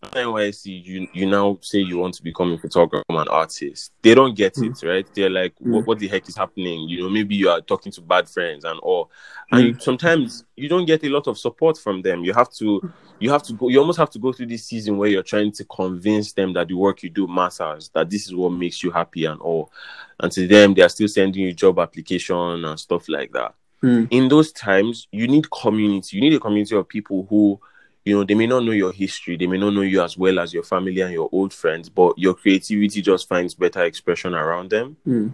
after 0.01 0.19
NYSC, 0.19 0.84
you 0.86 1.07
you 1.13 1.25
now 1.25 1.60
say 1.62 1.80
you 1.80 1.98
want 1.98 2.16
to 2.16 2.24
become 2.24 2.54
a 2.54 2.57
photographer, 2.57 3.04
an 3.10 3.28
artist. 3.28 3.92
They 4.01 4.16
don't 4.16 4.36
get 4.36 4.56
hmm. 4.56 4.66
it, 4.66 4.84
right? 4.84 5.07
They're 5.13 5.30
like, 5.30 5.54
what, 5.60 5.81
hmm. 5.81 5.86
what 5.86 6.00
the 6.00 6.07
heck 6.07 6.28
is 6.28 6.38
happening? 6.38 6.88
You 6.88 7.04
know, 7.04 7.10
maybe 7.10 7.36
you 7.36 7.50
are 7.50 7.62
talking 7.62 7.92
to 7.92 8.01
bad 8.01 8.30
friends 8.30 8.63
and 8.63 8.80
all, 8.80 9.12
and 9.51 9.63
you, 9.63 9.80
sometimes 9.80 10.45
you 10.56 10.69
don't 10.69 10.86
get 10.86 11.04
a 11.04 11.10
lot 11.10 11.28
of 11.28 11.38
support 11.38 11.78
from 11.78 12.01
them. 12.01 12.24
You 12.24 12.33
have 12.33 12.51
to 12.54 12.92
you 13.19 13.31
have 13.31 13.44
to 13.44 13.54
go 13.54 13.69
you 13.69 13.80
almost 13.80 14.00
have 14.00 14.10
to 14.12 14.19
go 14.19 14.31
through 14.31 14.45
this 14.45 14.66
season 14.66 14.98
where 14.98 15.10
you're 15.10 15.24
trying 15.24 15.51
to 15.51 15.66
convince 15.66 16.33
them 16.33 16.54
that 16.54 16.68
the 16.68 16.74
work 16.74 17.04
you 17.04 17.10
do 17.10 17.28
matters 17.28 17.90
that 17.94 18.10
this 18.10 18.28
is 18.28 18.36
what 18.36 18.50
makes 18.50 18.83
you 18.83 18.92
happy 18.92 19.25
and 19.25 19.40
all 19.42 19.72
and 20.19 20.31
to 20.31 20.48
them 20.48 20.74
they 20.74 20.81
are 20.81 20.90
still 20.90 21.07
sending 21.07 21.44
you 21.44 21.54
job 21.54 21.80
application 21.80 22.66
and 22.66 22.80
stuff 22.80 23.10
like 23.10 23.31
that 23.31 23.54
Mm. 23.84 24.08
in 24.10 24.28
those 24.28 24.52
times 24.52 25.08
you 25.12 25.28
need 25.28 25.50
community 25.52 26.18
you 26.18 26.22
need 26.22 26.34
a 26.34 26.40
community 26.40 26.76
of 26.76 26.88
people 26.88 27.28
who 27.30 27.60
you 28.06 28.16
know 28.16 28.24
they 28.24 28.34
may 28.34 28.48
not 28.48 28.64
know 28.64 28.72
your 28.72 28.92
history 28.92 29.38
they 29.38 29.46
may 29.46 29.58
not 29.58 29.72
know 29.74 29.82
you 29.82 30.02
as 30.02 30.18
well 30.18 30.40
as 30.40 30.52
your 30.52 30.64
family 30.64 31.02
and 31.02 31.14
your 31.14 31.30
old 31.32 31.54
friends 31.54 31.88
but 31.88 32.18
your 32.18 32.34
creativity 32.34 33.04
just 33.04 33.28
finds 33.28 33.54
better 33.54 33.84
expression 33.84 34.34
around 34.34 34.72
them 34.72 34.98
Mm. 35.06 35.32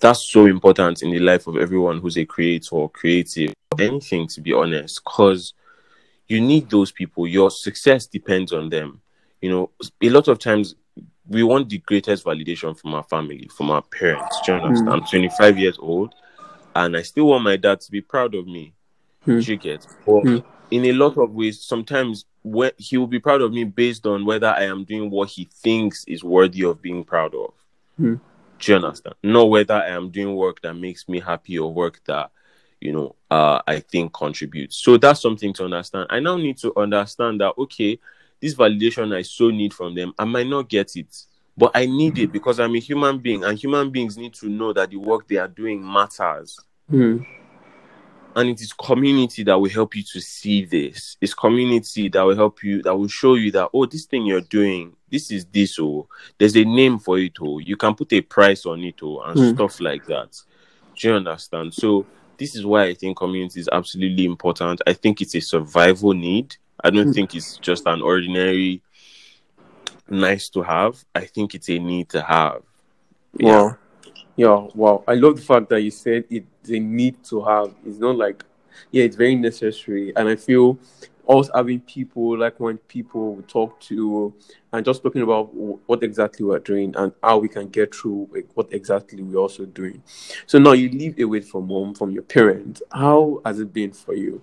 that's 0.00 0.22
so 0.30 0.46
important 0.46 1.02
in 1.02 1.10
the 1.10 1.18
life 1.18 1.48
of 1.48 1.56
everyone 1.56 1.98
who's 1.98 2.16
a 2.16 2.24
creator 2.24 2.76
or 2.76 2.88
creative 2.90 3.52
anything 3.78 4.28
to 4.28 4.40
be 4.40 4.52
honest 4.52 5.02
because 5.04 5.54
you 6.28 6.40
need 6.40 6.70
those 6.70 6.92
people 6.92 7.26
your 7.26 7.50
success 7.50 8.06
depends 8.06 8.52
on 8.52 8.68
them 8.68 9.00
you 9.40 9.50
know 9.50 9.70
a 10.02 10.10
lot 10.10 10.28
of 10.28 10.38
times 10.38 10.76
we 11.26 11.42
want 11.42 11.68
the 11.68 11.78
greatest 11.78 12.24
validation 12.24 12.78
from 12.78 12.94
our 12.94 13.02
family 13.04 13.48
from 13.56 13.70
our 13.70 13.82
parents 13.82 14.40
do 14.46 14.52
you 14.52 14.58
understand? 14.58 14.88
Mm. 14.88 14.92
i'm 14.92 15.04
25 15.06 15.58
years 15.58 15.78
old 15.80 16.14
and 16.74 16.96
i 16.96 17.02
still 17.02 17.26
want 17.26 17.44
my 17.44 17.56
dad 17.56 17.80
to 17.80 17.90
be 17.90 18.00
proud 18.00 18.34
of 18.34 18.46
me 18.46 18.74
Mm. 19.26 19.46
you 19.46 19.56
get 19.56 19.86
but 20.06 20.24
Mm. 20.24 20.44
in 20.70 20.84
a 20.86 20.92
lot 20.92 21.16
of 21.18 21.32
ways 21.32 21.62
sometimes 21.62 22.24
when 22.42 22.70
he 22.78 22.96
will 22.96 23.06
be 23.06 23.18
proud 23.18 23.42
of 23.42 23.52
me 23.52 23.64
based 23.64 24.06
on 24.06 24.24
whether 24.24 24.48
i 24.48 24.64
am 24.64 24.84
doing 24.84 25.10
what 25.10 25.28
he 25.28 25.44
thinks 25.44 26.04
is 26.06 26.22
worthy 26.24 26.62
of 26.64 26.80
being 26.80 27.04
proud 27.04 27.34
of 27.34 27.52
Mm. 28.00 28.20
do 28.60 28.72
you 28.72 28.76
understand? 28.76 29.14
Not 29.22 29.50
whether 29.50 29.74
I 29.74 29.88
am 29.88 30.10
doing 30.10 30.34
work 30.34 30.60
that 30.62 30.74
makes 30.74 31.08
me 31.08 31.20
happy 31.20 31.58
or 31.58 31.72
work 31.72 32.00
that, 32.06 32.30
you 32.80 32.92
know, 32.92 33.14
uh, 33.30 33.60
I 33.66 33.80
think 33.80 34.12
contributes. 34.12 34.76
So 34.76 34.96
that's 34.96 35.20
something 35.20 35.52
to 35.54 35.64
understand. 35.64 36.06
I 36.10 36.20
now 36.20 36.36
need 36.36 36.58
to 36.58 36.72
understand 36.76 37.40
that, 37.40 37.54
okay, 37.58 37.98
this 38.40 38.54
validation 38.54 39.14
I 39.14 39.22
so 39.22 39.50
need 39.50 39.72
from 39.74 39.94
them, 39.94 40.12
I 40.18 40.24
might 40.24 40.46
not 40.48 40.68
get 40.68 40.96
it, 40.96 41.06
but 41.58 41.72
I 41.74 41.86
need 41.86 42.18
it 42.18 42.30
because 42.30 42.60
I'm 42.60 42.76
a 42.76 42.78
human 42.78 43.18
being 43.18 43.42
and 43.42 43.58
human 43.58 43.90
beings 43.90 44.16
need 44.16 44.32
to 44.34 44.48
know 44.48 44.72
that 44.72 44.90
the 44.90 44.96
work 44.96 45.26
they 45.26 45.36
are 45.36 45.48
doing 45.48 45.84
matters. 45.84 46.56
Mm. 46.90 47.26
And 48.36 48.48
it 48.50 48.60
is 48.60 48.72
community 48.72 49.42
that 49.42 49.58
will 49.58 49.68
help 49.68 49.96
you 49.96 50.04
to 50.04 50.20
see 50.20 50.64
this. 50.64 51.16
It's 51.20 51.34
community 51.34 52.08
that 52.10 52.22
will 52.22 52.36
help 52.36 52.62
you, 52.62 52.80
that 52.82 52.94
will 52.94 53.08
show 53.08 53.34
you 53.34 53.50
that, 53.50 53.70
oh, 53.74 53.86
this 53.86 54.04
thing 54.04 54.24
you're 54.24 54.40
doing, 54.40 54.94
this 55.10 55.32
is 55.32 55.44
this, 55.46 55.76
oh, 55.80 56.06
there's 56.38 56.56
a 56.56 56.64
name 56.64 57.00
for 57.00 57.18
it, 57.18 57.32
oh, 57.40 57.58
you 57.58 57.76
can 57.76 57.96
put 57.96 58.12
a 58.12 58.20
price 58.20 58.64
on 58.64 58.84
it, 58.84 59.00
oh, 59.02 59.20
and 59.22 59.36
Mm. 59.36 59.54
stuff 59.54 59.80
like 59.80 60.04
that. 60.06 60.40
Do 60.94 61.08
you 61.08 61.14
understand? 61.14 61.74
So, 61.74 62.06
this 62.36 62.54
is 62.54 62.64
why 62.64 62.84
I 62.84 62.94
think 62.94 63.18
community 63.18 63.58
is 63.58 63.68
absolutely 63.72 64.24
important. 64.24 64.80
I 64.86 64.92
think 64.92 65.20
it's 65.20 65.34
a 65.34 65.40
survival 65.40 66.12
need. 66.12 66.56
I 66.84 66.90
don't 66.90 67.08
Mm. 67.08 67.14
think 67.14 67.34
it's 67.34 67.58
just 67.58 67.84
an 67.86 68.00
ordinary 68.00 68.80
nice 70.10 70.48
to 70.50 70.62
have. 70.62 71.04
I 71.14 71.24
think 71.24 71.54
it's 71.54 71.68
a 71.68 71.78
need 71.78 72.08
to 72.10 72.22
have. 72.22 72.62
Yeah. 73.38 73.62
Wow. 73.62 73.76
Yeah, 74.36 74.66
wow. 74.74 75.04
I 75.08 75.14
love 75.14 75.36
the 75.36 75.42
fact 75.42 75.68
that 75.70 75.80
you 75.80 75.90
said 75.90 76.24
it's 76.30 76.70
a 76.70 76.78
need 76.78 77.24
to 77.24 77.42
have. 77.42 77.74
It's 77.84 77.98
not 77.98 78.16
like, 78.16 78.44
yeah, 78.92 79.02
it's 79.02 79.16
very 79.16 79.34
necessary. 79.34 80.12
And 80.14 80.28
I 80.28 80.36
feel 80.36 80.78
us 81.28 81.50
having 81.52 81.80
people, 81.80 82.38
like 82.38 82.60
when 82.60 82.78
people 82.78 83.34
we 83.34 83.42
talk 83.42 83.80
to 83.80 84.32
and 84.72 84.84
just 84.84 85.02
talking 85.02 85.22
about 85.22 85.52
what 85.52 86.02
exactly 86.04 86.46
we're 86.46 86.60
doing 86.60 86.94
and 86.96 87.12
how 87.22 87.38
we 87.38 87.48
can 87.48 87.68
get 87.68 87.94
through 87.94 88.28
like, 88.32 88.46
what 88.54 88.72
exactly 88.72 89.20
we're 89.22 89.40
also 89.40 89.66
doing. 89.66 90.02
So 90.46 90.58
now 90.58 90.72
you 90.72 90.88
live 90.88 91.18
away 91.18 91.40
from 91.40 91.66
home, 91.66 91.94
from 91.94 92.12
your 92.12 92.22
parents. 92.22 92.80
How 92.92 93.42
has 93.44 93.58
it 93.58 93.72
been 93.72 93.90
for 93.92 94.14
you? 94.14 94.40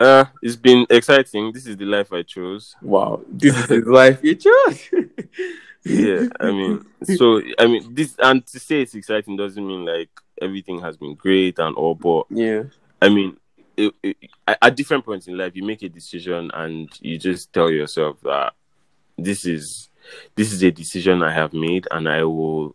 Uh, 0.00 0.24
it's 0.40 0.56
been 0.56 0.86
exciting. 0.88 1.52
This 1.52 1.66
is 1.66 1.76
the 1.76 1.84
life 1.84 2.10
I 2.10 2.22
chose. 2.22 2.74
Wow, 2.80 3.20
this 3.28 3.54
is 3.54 3.66
the 3.66 3.80
life 3.80 4.20
you 4.24 4.34
chose. 4.34 4.88
yeah, 5.84 6.26
I 6.40 6.50
mean, 6.50 6.86
so 7.16 7.42
I 7.58 7.66
mean, 7.66 7.94
this 7.94 8.16
and 8.18 8.44
to 8.46 8.58
say 8.58 8.80
it's 8.80 8.94
exciting 8.94 9.36
doesn't 9.36 9.66
mean 9.66 9.84
like 9.84 10.08
everything 10.40 10.80
has 10.80 10.96
been 10.96 11.14
great 11.14 11.58
and 11.58 11.76
all, 11.76 11.94
but 11.94 12.24
yeah, 12.30 12.62
I 13.02 13.10
mean, 13.10 13.36
it, 13.76 13.94
it, 14.02 14.16
at 14.46 14.74
different 14.74 15.04
points 15.04 15.28
in 15.28 15.36
life, 15.36 15.54
you 15.54 15.64
make 15.64 15.82
a 15.82 15.88
decision 15.90 16.50
and 16.54 16.88
you 17.00 17.18
just 17.18 17.52
tell 17.52 17.70
yourself 17.70 18.22
that 18.22 18.54
this 19.18 19.44
is 19.44 19.90
this 20.34 20.50
is 20.50 20.62
a 20.62 20.70
decision 20.70 21.22
I 21.22 21.34
have 21.34 21.52
made, 21.52 21.86
and 21.90 22.08
I 22.08 22.24
will 22.24 22.74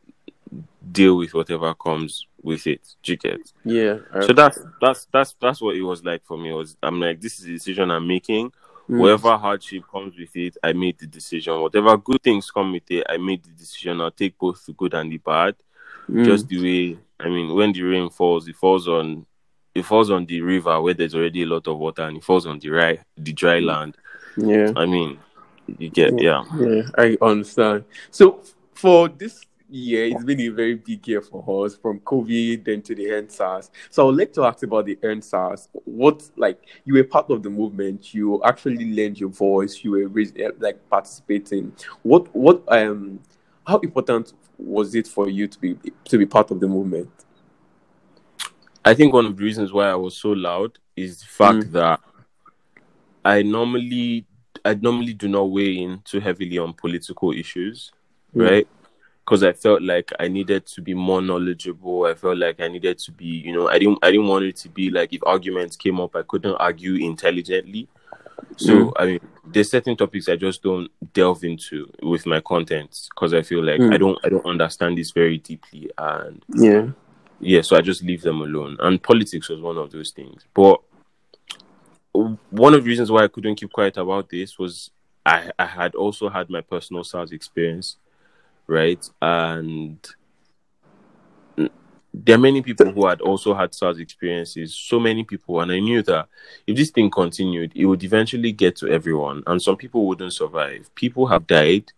deal 0.92 1.18
with 1.18 1.34
whatever 1.34 1.74
comes 1.74 2.28
with 2.42 2.68
it. 2.68 2.96
Do 3.04 3.12
you 3.14 3.18
get? 3.18 3.52
yeah. 3.64 3.98
So 4.22 4.34
that's 4.34 4.60
that's 4.82 5.08
that's 5.12 5.36
that's 5.40 5.62
what 5.62 5.76
it 5.76 5.82
was 5.82 6.04
like 6.04 6.24
for 6.26 6.38
me. 6.38 6.50
It 6.50 6.54
was 6.54 6.78
I'm 6.82 7.00
like, 7.00 7.22
this 7.22 7.40
is 7.40 7.46
a 7.46 7.50
decision 7.50 7.92
I'm 7.92 8.08
making. 8.08 8.52
Mm. 8.90 9.00
Whatever 9.00 9.36
hardship 9.38 9.84
comes 9.92 10.16
with 10.18 10.36
it, 10.36 10.58
I 10.64 10.74
made 10.74 11.00
the 11.00 11.08
decision. 11.08 11.60
Whatever 11.60 11.98
good 11.98 12.22
things 12.22 12.52
come 12.52 12.74
with 12.74 12.90
it, 12.92 13.04
I 13.10 13.18
made 13.18 13.44
the 13.44 13.52
decision. 13.52 14.00
I'll 14.00 14.12
take 14.12 14.38
both 14.38 14.64
the 14.66 14.74
good 14.74 14.94
and 14.94 15.12
the 15.12 15.18
bad. 15.18 15.56
Mm. 16.10 16.26
Just 16.26 16.48
the 16.48 16.62
way 16.62 17.00
I 17.20 17.30
mean, 17.30 17.54
when 17.54 17.72
the 17.72 17.82
rain 17.82 18.10
falls, 18.10 18.48
it 18.48 18.56
falls 18.56 18.88
on 18.88 19.26
it 19.74 19.84
falls 19.84 20.10
on 20.10 20.26
the 20.26 20.42
river 20.42 20.80
where 20.82 20.94
there's 20.94 21.16
already 21.16 21.44
a 21.44 21.48
lot 21.48 21.68
of 21.68 21.78
water, 21.78 22.04
and 22.04 22.18
it 22.18 22.24
falls 22.24 22.46
on 22.46 22.60
the 22.60 22.68
dry 22.68 23.00
the 23.18 23.34
dry 23.34 23.60
land. 23.60 23.98
yeah. 24.38 24.72
I 24.76 24.86
mean, 24.86 25.20
you 25.78 25.90
get 25.90 26.22
yeah. 26.22 26.44
Yeah, 26.58 26.84
I 26.98 27.18
understand. 27.22 27.86
So 28.12 28.42
for 28.74 29.10
this 29.10 29.46
year, 29.76 30.06
it's 30.06 30.24
been 30.24 30.40
a 30.42 30.50
very 30.50 30.76
big 30.76 31.08
year 31.08 31.22
for 31.22 31.66
us 31.66 31.76
from 31.76 32.00
COVID 32.00 32.64
then 32.66 32.82
to 32.84 32.96
the 32.96 33.06
EndSARS. 33.06 33.70
So 33.90 34.04
I 34.04 34.06
would 34.08 34.18
like 34.18 34.34
to 34.34 34.44
ask 34.46 34.64
about 34.64 34.86
the 34.86 34.96
EndSARS. 34.98 35.68
What 35.86 36.30
like 36.38 36.60
you 36.86 36.94
were 36.96 37.04
part 37.04 37.30
of 37.30 37.44
the 37.44 37.50
movement, 37.50 38.14
you 38.14 38.42
actually 38.44 38.92
lent 38.94 39.20
your 39.20 39.30
voice, 39.30 39.84
you 39.84 39.92
were 39.92 40.20
eh, 40.38 40.52
like 40.60 40.90
participating. 40.90 41.74
What 42.04 42.34
what 42.36 42.64
um 42.68 43.20
how 43.68 43.80
important 43.80 44.34
was 44.58 44.96
it 44.96 45.08
for 45.08 45.30
you 45.30 45.48
to 45.48 45.60
be 45.60 45.78
to 46.06 46.18
be 46.18 46.26
part 46.26 46.52
of 46.52 46.60
the 46.60 46.68
movement? 46.68 47.10
I 48.84 48.94
think 48.94 49.14
one 49.14 49.26
of 49.26 49.36
the 49.36 49.44
reasons 49.44 49.74
why 49.74 49.90
I 49.90 49.96
was 49.96 50.16
so 50.16 50.30
loud 50.30 50.78
is 50.96 51.20
the 51.20 51.26
fact 51.26 51.66
Mm. 51.68 51.72
that 51.74 52.00
I 53.24 53.42
normally 53.42 54.26
I 54.64 54.74
normally 54.76 55.14
do 55.14 55.28
not 55.28 55.52
weigh 55.52 55.78
in 55.78 56.02
too 56.06 56.20
heavily 56.20 56.58
on 56.58 56.74
political 56.74 57.32
issues, 57.32 57.92
Mm. 58.36 58.50
right? 58.50 58.68
Because 59.26 59.42
I 59.42 59.54
felt 59.54 59.82
like 59.82 60.12
I 60.20 60.28
needed 60.28 60.68
to 60.68 60.82
be 60.82 60.94
more 60.94 61.20
knowledgeable. 61.22 62.06
I 62.06 62.14
felt 62.14 62.38
like 62.38 62.60
I 62.62 62.68
needed 62.68 63.00
to 63.00 63.12
be, 63.12 63.26
you 63.26 63.54
know, 63.54 63.68
I 63.68 63.80
didn't 63.80 63.98
I 64.04 64.12
didn't 64.12 64.28
want 64.28 64.46
it 64.46 64.56
to 64.58 64.70
be 64.70 64.92
like 64.92 65.14
if 65.14 65.22
arguments 65.26 65.76
came 65.76 66.00
up, 66.00 66.16
I 66.16 66.22
couldn't 66.22 66.56
argue 66.56 66.94
intelligently. 66.96 67.88
So 68.58 68.74
Mm. 68.74 68.94
I 68.98 69.06
mean, 69.06 69.20
there's 69.48 69.72
certain 69.72 69.96
topics 69.98 70.30
I 70.30 70.36
just 70.36 70.62
don't 70.62 70.90
delve 71.14 71.44
into 71.44 71.92
with 72.04 72.26
my 72.28 72.40
content 72.40 73.10
because 73.16 73.34
I 73.34 73.42
feel 73.42 73.64
like 73.64 73.82
Mm. 73.82 73.94
I 73.94 73.98
don't 73.98 74.20
I 74.24 74.30
don't 74.30 74.46
understand 74.46 74.98
this 74.98 75.10
very 75.12 75.40
deeply 75.40 75.90
and 75.98 76.44
Yeah. 76.54 76.90
yeah, 77.40 77.62
so 77.62 77.76
I 77.76 77.82
just 77.82 78.04
leave 78.04 78.22
them 78.22 78.42
alone. 78.42 78.78
And 78.80 79.02
politics 79.02 79.50
was 79.50 79.60
one 79.60 79.78
of 79.78 79.92
those 79.92 80.12
things. 80.12 80.46
But 80.54 80.82
one 82.14 82.74
of 82.74 82.84
the 82.84 82.90
reasons 82.90 83.12
why 83.12 83.24
I 83.24 83.28
couldn't 83.28 83.56
keep 83.56 83.72
quiet 83.72 83.98
about 83.98 84.30
this 84.30 84.58
was 84.60 84.92
I, 85.26 85.52
I 85.58 85.66
had 85.66 85.96
also 85.96 86.30
had 86.30 86.50
my 86.50 86.62
personal 86.62 87.04
SARS 87.04 87.32
experience, 87.32 87.98
right? 88.68 89.10
And 89.22 89.98
there 92.14 92.36
are 92.36 92.40
many 92.40 92.62
people 92.62 92.92
who 92.92 93.08
had 93.08 93.22
also 93.22 93.54
had 93.54 93.74
SARS 93.74 94.00
experiences, 94.00 94.74
so 94.74 95.00
many 95.00 95.24
people, 95.24 95.60
and 95.60 95.72
I 95.72 95.80
knew 95.80 96.02
that 96.04 96.28
if 96.66 96.78
this 96.78 96.92
thing 96.92 97.10
continued, 97.10 97.74
it 97.76 97.86
would 97.86 98.04
eventually 98.04 98.52
get 98.52 98.76
to 98.78 98.88
everyone, 98.88 99.44
and 99.48 99.62
some 99.62 99.76
people 99.76 100.08
wouldn't 100.08 100.34
survive. 100.34 100.94
People 100.96 101.28
have 101.28 101.46
died, 101.48 101.92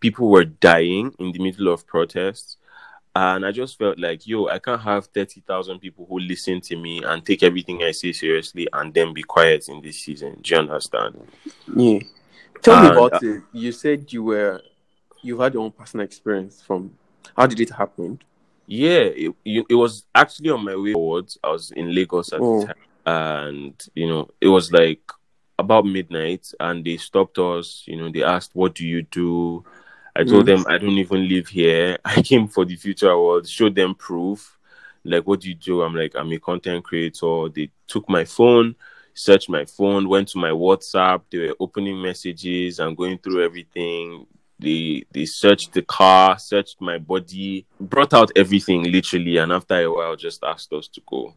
people 0.00 0.28
were 0.28 0.44
dying 0.44 1.14
in 1.18 1.32
the 1.32 1.40
middle 1.40 1.68
of 1.68 1.86
protests, 1.86 2.56
and 3.16 3.46
I 3.46 3.52
just 3.52 3.78
felt 3.78 3.98
like, 3.98 4.26
yo, 4.26 4.48
I 4.48 4.58
can't 4.58 4.80
have 4.82 5.06
30,000 5.06 5.78
people 5.78 6.06
who 6.08 6.18
listen 6.18 6.60
to 6.62 6.76
me 6.76 7.02
and 7.04 7.24
take 7.24 7.44
everything 7.44 7.82
I 7.82 7.92
say 7.92 8.12
seriously 8.12 8.66
and 8.72 8.92
then 8.92 9.14
be 9.14 9.22
quiet 9.22 9.68
in 9.68 9.80
this 9.80 10.00
season. 10.00 10.40
Do 10.42 10.54
you 10.54 10.60
understand? 10.60 11.28
Yeah. 11.76 12.00
Tell 12.60 12.82
me 12.82 12.88
about 12.88 13.14
uh, 13.14 13.18
it. 13.22 13.42
You 13.52 13.70
said 13.70 14.12
you 14.12 14.24
were 14.24 14.60
you 15.24 15.40
had 15.40 15.54
your 15.54 15.62
own 15.64 15.70
personal 15.72 16.04
experience 16.04 16.60
from 16.62 16.92
how 17.36 17.46
did 17.46 17.60
it 17.60 17.70
happen? 17.70 18.20
Yeah, 18.66 19.00
it, 19.00 19.34
you- 19.44 19.66
it 19.68 19.74
was 19.74 20.04
actually 20.14 20.50
on 20.50 20.64
my 20.64 20.76
way 20.76 20.92
forwards. 20.92 21.38
I 21.42 21.50
was 21.50 21.70
in 21.72 21.94
Lagos 21.94 22.32
at 22.32 22.40
Oh. 22.40 22.60
the 22.60 22.66
time, 22.66 22.74
and 23.06 23.86
you 23.94 24.06
know, 24.08 24.28
it 24.40 24.48
was 24.48 24.72
like 24.72 25.00
about 25.58 25.86
midnight, 25.86 26.52
and 26.60 26.84
they 26.84 26.96
stopped 26.96 27.38
us. 27.38 27.84
You 27.86 27.96
know, 27.96 28.10
they 28.10 28.22
asked, 28.22 28.50
"What 28.54 28.74
do 28.74 28.86
you 28.86 29.02
do?" 29.02 29.64
I 30.16 30.24
told 30.24 30.44
Mm. 30.44 30.46
them, 30.46 30.64
"I 30.68 30.78
don't 30.78 30.98
even 30.98 31.28
live 31.28 31.48
here. 31.48 31.98
I 32.04 32.22
came 32.22 32.48
for 32.48 32.64
the 32.64 32.76
Future 32.76 33.10
Awards." 33.10 33.50
Showed 33.50 33.74
them 33.74 33.94
proof. 33.94 34.58
Like, 35.04 35.26
what 35.26 35.40
do 35.40 35.48
you 35.50 35.54
do? 35.54 35.82
I'm 35.82 35.94
like, 35.94 36.14
I'm 36.16 36.32
a 36.32 36.38
content 36.38 36.82
creator. 36.84 37.48
They 37.54 37.70
took 37.86 38.08
my 38.08 38.24
phone, 38.24 38.74
searched 39.12 39.50
my 39.50 39.66
phone, 39.66 40.08
went 40.08 40.28
to 40.28 40.38
my 40.38 40.48
WhatsApp. 40.50 41.20
They 41.30 41.38
were 41.48 41.56
opening 41.60 42.00
messages 42.00 42.78
and 42.78 42.96
going 42.96 43.18
through 43.18 43.44
everything 43.44 44.26
they 44.58 45.04
they 45.12 45.26
searched 45.26 45.72
the 45.72 45.82
car, 45.82 46.38
searched 46.38 46.80
my 46.80 46.98
body, 46.98 47.66
brought 47.80 48.14
out 48.14 48.30
everything 48.36 48.84
literally, 48.84 49.36
and 49.38 49.52
after 49.52 49.80
a 49.80 49.92
while, 49.92 50.16
just 50.16 50.42
asked 50.44 50.72
us 50.72 50.88
to 50.88 51.00
go. 51.06 51.34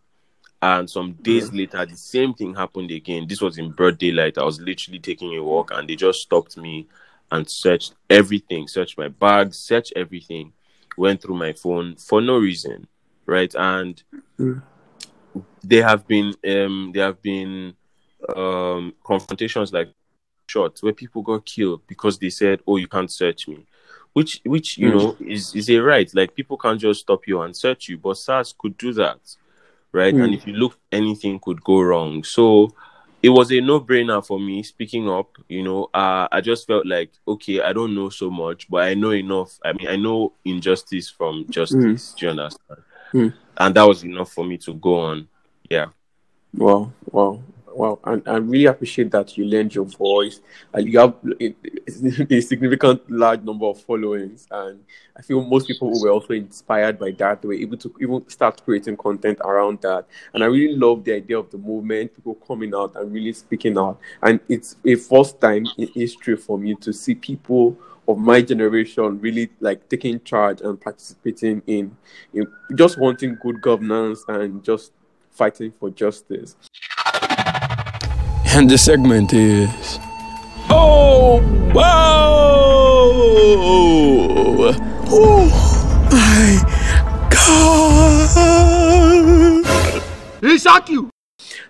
And 0.62 0.90
some 0.90 1.14
days 1.14 1.54
later, 1.54 1.86
the 1.86 1.96
same 1.98 2.34
thing 2.34 2.56
happened 2.56 2.92
again. 2.92 3.28
This 3.28 3.42
was 3.42 3.58
in 3.58 3.72
broad 3.72 3.98
daylight. 4.00 4.38
I 4.38 4.44
was 4.44 4.60
literally 4.60 5.00
taking 5.00 5.36
a 5.36 5.44
walk, 5.44 5.72
and 5.74 5.88
they 5.88 5.96
just 5.96 6.20
stopped 6.20 6.58
me 6.58 6.88
and 7.32 7.46
searched 7.50 7.94
everything, 8.10 8.68
searched 8.68 8.98
my 8.98 9.08
bags, 9.10 9.60
searched 9.60 9.94
everything, 9.96 10.54
went 10.98 11.22
through 11.22 11.36
my 11.36 11.54
phone 11.54 11.96
for 11.98 12.22
no 12.22 12.38
reason, 12.38 12.88
right? 13.26 13.54
And 13.56 14.02
Mm. 14.40 14.62
there 15.64 15.84
have 15.84 16.08
been 16.08 16.34
um 16.48 16.92
there 16.94 17.06
have 17.06 17.22
been 17.22 17.74
um 18.36 18.94
confrontations 19.04 19.72
like 19.74 19.90
shots 20.48 20.82
where 20.82 20.94
people 20.94 21.22
got 21.22 21.46
killed 21.46 21.82
because 21.88 22.18
they 22.18 22.30
said, 22.30 22.62
"Oh, 22.68 22.78
you 22.78 22.88
can't 22.88 23.12
search 23.12 23.48
me," 23.48 23.66
which 24.14 24.42
which 24.46 24.78
you 24.78 24.90
Mm. 24.90 24.98
know 24.98 25.18
is 25.20 25.54
is 25.54 25.70
a 25.70 25.80
right. 25.80 26.10
Like 26.14 26.36
people 26.36 26.58
can't 26.58 26.80
just 26.80 27.02
stop 27.02 27.28
you 27.28 27.42
and 27.42 27.56
search 27.56 27.90
you, 27.90 27.98
but 27.98 28.18
SARS 28.18 28.56
could 28.58 28.78
do 28.78 28.94
that, 28.94 29.20
right? 29.92 30.14
Mm. 30.14 30.24
And 30.24 30.34
if 30.34 30.48
you 30.48 30.54
look, 30.54 30.78
anything 30.92 31.40
could 31.40 31.64
go 31.64 31.82
wrong. 31.82 32.24
So 32.24 32.74
it 33.22 33.30
was 33.30 33.52
a 33.52 33.60
no-brainer 33.60 34.26
for 34.26 34.40
me 34.40 34.64
speaking 34.64 35.10
up. 35.10 35.30
You 35.50 35.64
know, 35.64 35.90
uh, 35.94 36.28
I 36.32 36.40
just 36.42 36.68
felt 36.68 36.86
like, 36.86 37.12
okay, 37.28 37.62
I 37.62 37.74
don't 37.74 37.96
know 37.96 38.10
so 38.10 38.30
much, 38.30 38.70
but 38.70 38.84
I 38.84 38.94
know 38.94 39.12
enough. 39.12 39.60
I 39.66 39.74
mean, 39.74 39.88
I 39.88 39.96
know 39.96 40.34
injustice 40.46 41.10
from 41.10 41.46
justice. 41.50 42.14
Do 42.18 42.26
you 42.26 42.32
understand? 42.32 42.82
Mm. 43.14 43.34
And 43.58 43.76
that 43.76 43.88
was 43.88 44.04
enough 44.04 44.32
for 44.32 44.46
me 44.46 44.58
to 44.60 44.74
go 44.76 45.00
on. 45.00 45.28
Yeah. 45.70 45.88
Wow, 46.54 46.92
wow, 47.12 47.42
wow! 47.78 48.00
And 48.04 48.24
I 48.28 48.38
really 48.38 48.66
appreciate 48.66 49.12
that 49.12 49.38
you 49.38 49.46
lend 49.46 49.76
your 49.76 49.86
voice. 49.86 50.42
And 50.74 50.92
you 50.92 51.00
have 51.00 51.16
a, 51.40 52.42
significant 52.42 53.10
large 53.10 53.44
number 53.44 53.68
of 53.68 53.80
followings, 53.82 54.48
and 54.52 54.84
I 55.16 55.22
feel 55.22 55.42
most 55.44 55.68
people 55.68 55.92
were 56.02 56.10
also 56.10 56.34
inspired 56.34 56.98
by 57.00 57.12
that 57.12 57.42
they 57.42 57.48
were 57.48 57.54
able 57.54 57.78
to 57.78 57.94
even 58.02 58.28
start 58.30 58.64
creating 58.64 58.98
content 58.98 59.40
around 59.42 59.82
that. 59.82 60.08
And 60.34 60.44
I 60.44 60.48
really 60.48 60.76
love 60.76 61.04
the 61.04 61.14
idea 61.14 61.38
of 61.38 61.52
the 61.52 61.58
movement, 61.58 62.16
people 62.16 62.36
coming 62.36 62.74
out 62.76 62.96
and 62.96 63.14
really 63.14 63.34
speaking 63.34 63.78
out. 63.78 64.00
And 64.24 64.40
it's 64.50 64.76
a 64.86 64.96
first 64.96 65.40
time 65.40 65.68
in 65.78 65.88
history 65.94 66.36
for 66.36 66.58
me 66.58 66.76
to 66.76 66.92
see 66.92 67.16
people 67.16 67.78
of 68.08 68.18
my 68.18 68.42
generation 68.42 69.20
really 69.20 69.50
like 69.60 69.88
taking 69.90 70.22
charge 70.22 70.62
and 70.62 70.80
participating 70.80 71.62
in, 71.68 71.96
in 72.34 72.48
just 72.76 73.00
wanting 73.00 73.38
good 73.42 73.62
governance 73.62 74.24
and 74.28 74.64
just 74.64 74.94
fighting 75.30 75.72
for 75.80 75.90
justice. 75.90 76.56
And 78.50 78.70
the 78.70 78.78
segment 78.78 79.34
is. 79.34 80.00
Oh, 80.70 81.42
wow! 81.74 81.94
Oh, 85.10 85.48
my 86.12 86.60
God! 87.30 88.28
He 90.42 90.58
shock 90.58 90.90
you. 90.90 91.10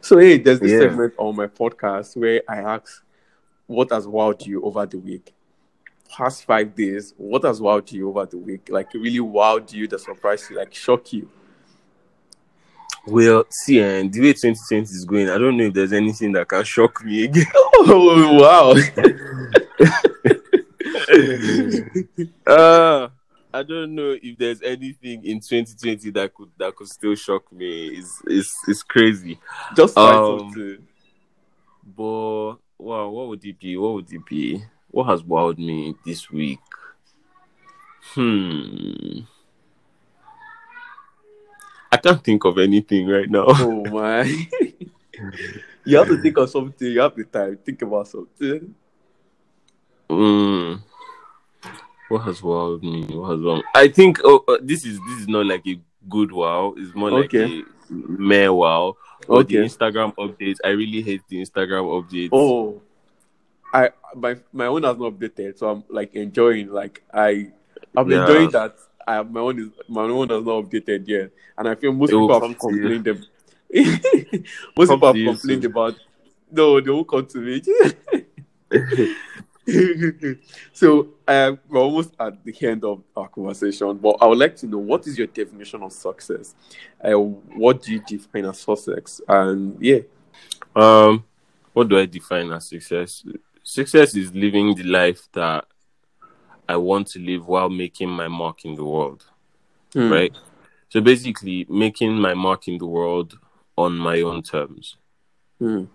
So 0.02 0.18
hey, 0.18 0.38
there's 0.38 0.60
this 0.60 0.72
Yeah. 0.72 0.80
segment 0.80 1.14
on 1.18 1.36
my 1.36 1.48
podcast 1.48 2.16
where 2.16 2.42
I 2.48 2.58
ask, 2.58 3.04
"What 3.66 3.92
has 3.92 4.06
wowed 4.08 4.46
you 4.46 4.62
over 4.64 4.86
the 4.86 5.00
week?" 5.00 5.34
Past 6.10 6.46
five 6.46 6.74
days, 6.76 7.14
what 7.18 7.44
has 7.44 7.60
wowed 7.60 7.92
you 7.92 8.08
over 8.10 8.26
the 8.26 8.38
week? 8.38 8.70
Like 8.70 8.94
really 8.94 9.20
wowed 9.20 9.74
you, 9.74 9.88
that 9.90 10.00
surprised 10.00 10.50
you, 10.50 10.56
like 10.58 10.74
shock 10.74 11.12
you. 11.12 11.30
Well, 13.08 13.46
see, 13.50 13.80
and 13.80 14.12
the 14.12 14.20
way 14.20 14.34
2020 14.34 14.84
is 14.84 15.06
going, 15.06 15.30
I 15.30 15.38
don't 15.38 15.56
know 15.56 15.66
if 15.66 15.74
there's 15.74 15.94
anything 15.94 16.34
that 16.34 16.50
can 16.50 16.64
shock 16.64 17.04
me 17.04 17.24
again. 17.26 17.46
Oh 17.80 18.34
wow! 18.42 18.72
uh, 22.48 23.08
I 23.54 23.64
don't 23.64 23.96
know 23.96 24.18
if 24.22 24.38
there's 24.38 24.62
anything 24.62 25.24
in 25.24 25.40
2020 25.40 26.10
that 26.12 26.34
could 26.34 26.50
that 26.58 26.76
could 26.76 26.90
still 26.90 27.16
shock 27.16 27.50
me. 27.52 27.90
It's 27.90 28.22
it's 28.26 28.54
it's 28.68 28.84
crazy. 28.84 29.40
Just 29.76 29.98
Um, 29.98 30.40
something. 30.40 30.88
But 31.96 32.56
wow, 32.78 33.10
what 33.10 33.28
would 33.30 33.46
it 33.46 33.60
be? 33.60 33.78
What 33.78 33.94
would 33.94 34.12
it 34.12 34.26
be? 34.26 34.64
What 34.90 35.06
has 35.06 35.24
wowed 35.24 35.60
me 35.60 35.96
this 36.06 36.30
week? 36.30 36.60
Hmm. 38.14 39.20
I 41.98 42.00
can't 42.00 42.24
think 42.24 42.46
of 42.46 42.58
anything 42.60 43.08
right 43.08 43.30
now. 43.30 43.46
Oh 43.48 43.84
my! 43.86 44.24
you 45.86 45.98
have 45.98 46.08
to 46.08 46.18
think 46.22 46.38
of 46.38 46.50
something. 46.50 46.88
You 46.88 47.02
have 47.02 47.16
the 47.16 47.24
time. 47.24 47.58
Think 47.58 47.82
about 47.82 48.08
something. 48.08 48.76
Mm. 50.10 50.82
What 52.10 52.20
has 52.20 52.40
wowed 52.42 52.82
me? 52.84 53.04
What 53.18 53.32
has 53.32 53.40
wowed? 53.40 53.64
I 53.76 53.88
think 53.88 54.20
oh, 54.24 54.44
uh, 54.48 54.58
this 54.62 54.86
is 54.86 55.00
this 55.10 55.22
is 55.22 55.28
not 55.28 55.46
like 55.46 55.66
a 55.68 55.80
good 56.08 56.32
wow. 56.32 56.74
It's 56.78 56.94
more 56.96 57.12
like 57.12 57.34
Okay. 57.34 57.62
a 57.62 57.94
mere 57.94 58.54
wow. 58.54 58.96
Or 59.28 59.44
the 59.44 59.56
Instagram 59.56 60.14
updates. 60.16 60.58
I 60.64 60.70
really 60.70 61.02
hate 61.02 61.22
the 61.28 61.42
Instagram 61.42 61.84
updates. 62.02 62.30
Oh, 62.32 62.82
I 63.74 63.90
my 64.16 64.38
my 64.54 64.68
own 64.68 64.84
has 64.84 64.98
not 64.98 65.14
updated, 65.14 65.58
so 65.58 65.70
I'm 65.70 65.84
like 65.90 66.14
enjoying. 66.14 66.72
Like 66.72 67.04
I, 67.14 67.52
I'm 67.96 68.10
Yeah. 68.10 68.22
enjoying 68.22 68.52
that. 68.52 68.78
I 69.08 69.16
have 69.16 69.32
my 69.32 69.40
own 69.40 69.60
is 69.60 69.70
my 69.88 70.04
own 70.04 70.30
has 70.30 70.44
not 70.44 70.66
updated 70.66 71.08
yet, 71.08 71.32
and 71.58 71.70
I 71.70 71.76
feel 71.76 71.94
most 71.94 72.12
will 72.12 72.28
people 72.28 72.48
have 72.48 72.60
complained. 72.60 73.06
Them. 73.06 73.26
most 74.78 74.90
Come 74.90 75.00
people 75.00 75.08
have 75.08 75.16
complained 75.16 75.40
soon. 75.40 75.66
about. 75.66 75.96
No, 76.52 76.80
they 76.80 76.92
won't 76.92 77.08
come 77.08 77.26
to 77.26 77.38
me. 77.40 77.62
so 80.74 81.10
um, 81.28 81.60
we're 81.68 81.80
almost 81.80 82.14
at 82.20 82.44
the 82.44 82.56
end 82.68 82.84
of 82.84 83.02
our 83.16 83.28
conversation, 83.28 83.98
but 83.98 84.18
I 84.22 84.28
would 84.28 84.38
like 84.38 84.56
to 84.58 84.68
know 84.68 84.78
what 84.78 85.08
is 85.08 85.18
your 85.18 85.28
definition 85.28 85.84
of 85.84 85.92
success? 85.92 86.56
Uh, 87.04 87.12
what 87.14 87.82
do 87.82 87.94
you 87.94 88.02
define 88.06 88.46
as 88.46 88.60
success? 88.60 89.22
And 89.28 89.78
yeah, 89.82 90.00
Um, 90.76 91.24
what 91.74 91.90
do 91.90 91.98
I 91.98 92.06
define 92.06 92.52
as 92.52 92.68
success? 92.70 93.26
Success 93.64 94.16
is 94.16 94.34
living 94.34 94.74
the 94.74 94.84
life 94.84 95.28
that 95.34 95.66
I 96.68 96.78
want 96.78 97.08
to 97.08 97.20
live 97.20 97.48
while 97.48 97.70
making 97.70 98.10
my 98.10 98.28
mark 98.28 98.66
in 98.66 98.76
the 98.76 98.84
world. 98.84 99.26
Hmm. 99.94 100.12
Right. 100.12 100.38
So 100.90 101.02
basically, 101.02 101.66
making 101.70 102.14
my 102.20 102.34
mark 102.34 102.68
in 102.68 102.78
the 102.78 102.86
world 102.86 103.38
on 103.78 103.98
my 103.98 104.22
own 104.22 104.42
terms. 104.44 104.98
Hmm. 105.60 105.86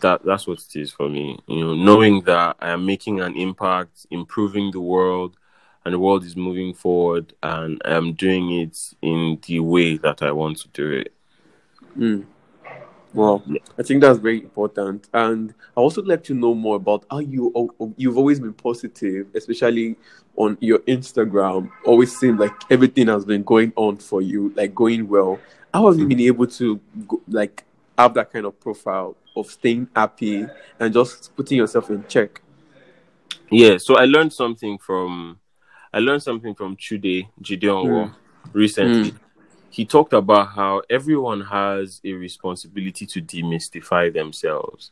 that 0.00 0.24
that's 0.24 0.46
what 0.46 0.58
it 0.58 0.76
is 0.76 0.92
for 0.92 1.08
me. 1.08 1.38
You 1.46 1.64
know, 1.64 1.74
knowing 1.74 2.22
that 2.22 2.56
I 2.60 2.70
am 2.70 2.86
making 2.86 3.20
an 3.20 3.36
impact, 3.36 4.06
improving 4.10 4.70
the 4.70 4.80
world, 4.80 5.36
and 5.84 5.94
the 5.94 5.98
world 5.98 6.24
is 6.24 6.36
moving 6.36 6.74
forward, 6.74 7.32
and 7.42 7.80
I 7.84 7.94
am 7.94 8.12
doing 8.14 8.50
it 8.60 8.76
in 9.02 9.38
the 9.46 9.60
way 9.60 9.96
that 9.98 10.22
I 10.22 10.32
want 10.32 10.58
to 10.58 10.68
do 10.68 10.90
it. 10.90 11.12
Mm. 11.96 12.26
Well, 13.16 13.42
I 13.78 13.82
think 13.82 14.02
that's 14.02 14.18
very 14.18 14.42
important, 14.42 15.08
and 15.14 15.54
I 15.76 15.80
also 15.80 16.02
like 16.02 16.22
to 16.24 16.34
know 16.34 16.54
more 16.54 16.76
about 16.76 17.04
how 17.10 17.18
you 17.20 17.50
you've 17.96 18.18
always 18.18 18.38
been 18.40 18.52
positive, 18.52 19.28
especially 19.34 19.96
on 20.36 20.58
your 20.60 20.80
Instagram. 20.80 21.70
Always 21.84 22.16
seemed 22.16 22.38
like 22.38 22.52
everything 22.70 23.08
has 23.08 23.24
been 23.24 23.42
going 23.42 23.72
on 23.76 23.96
for 23.96 24.20
you, 24.20 24.52
like 24.54 24.74
going 24.74 25.08
well. 25.08 25.38
How 25.72 25.86
have 25.88 25.98
you 25.98 26.06
been 26.06 26.20
able 26.20 26.46
to 26.46 26.80
go, 27.08 27.22
like 27.28 27.64
have 27.98 28.14
that 28.14 28.32
kind 28.32 28.46
of 28.46 28.60
profile 28.60 29.16
of 29.34 29.50
staying 29.50 29.88
happy 29.96 30.46
and 30.78 30.92
just 30.92 31.34
putting 31.36 31.58
yourself 31.58 31.90
in 31.90 32.04
check? 32.08 32.40
Yeah. 33.50 33.78
So 33.78 33.96
I 33.96 34.04
learned 34.04 34.32
something 34.32 34.78
from, 34.78 35.38
I 35.92 36.00
learned 36.00 36.22
something 36.22 36.54
from 36.54 36.76
Chude 36.76 37.26
Jideonwo 37.42 37.86
Mm. 37.86 38.14
Recently. 38.52 39.14
He 39.70 39.84
talked 39.84 40.12
about 40.12 40.48
how 40.48 40.82
everyone 40.88 41.42
has 41.42 42.00
a 42.04 42.12
responsibility 42.12 43.06
to 43.06 43.20
demystify 43.20 44.12
themselves. 44.12 44.90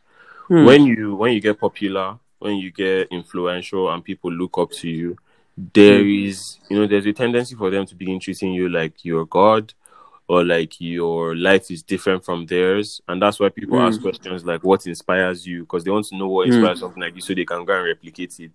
Hmm. 0.48 0.64
when 0.66 0.84
you 0.84 1.14
when 1.16 1.32
you 1.32 1.40
get 1.40 1.58
popular 1.58 2.18
when 2.38 2.56
you 2.56 2.70
get 2.70 3.08
influential 3.10 3.90
and 3.90 4.04
people 4.04 4.30
look 4.30 4.58
up 4.58 4.70
to 4.72 4.88
you 4.90 5.16
there 5.72 6.04
is 6.06 6.58
you 6.68 6.78
know 6.78 6.86
there's 6.86 7.06
a 7.06 7.12
tendency 7.14 7.54
for 7.54 7.70
them 7.70 7.86
to 7.86 7.94
begin 7.94 8.20
treating 8.20 8.52
you 8.52 8.68
like 8.68 9.04
you're 9.06 9.24
god 9.24 9.72
or 10.28 10.44
like 10.44 10.78
your 10.80 11.34
life 11.34 11.70
is 11.70 11.82
different 11.82 12.22
from 12.22 12.44
theirs 12.44 13.00
and 13.08 13.22
that's 13.22 13.40
why 13.40 13.48
people 13.48 13.78
Mm. 13.78 13.86
ask 13.88 14.02
questions 14.02 14.44
like 14.44 14.62
what 14.62 14.86
inspires 14.86 15.46
you 15.46 15.60
because 15.64 15.82
they 15.82 15.90
want 15.90 16.04
to 16.06 16.16
know 16.16 16.28
what 16.28 16.44
Mm. 16.46 16.52
inspires 16.56 16.80
something 16.80 17.02
like 17.02 17.14
you 17.14 17.22
so 17.22 17.32
they 17.34 17.46
can 17.46 17.64
go 17.64 17.74
and 17.74 17.86
replicate 17.86 18.38
it 18.40 18.52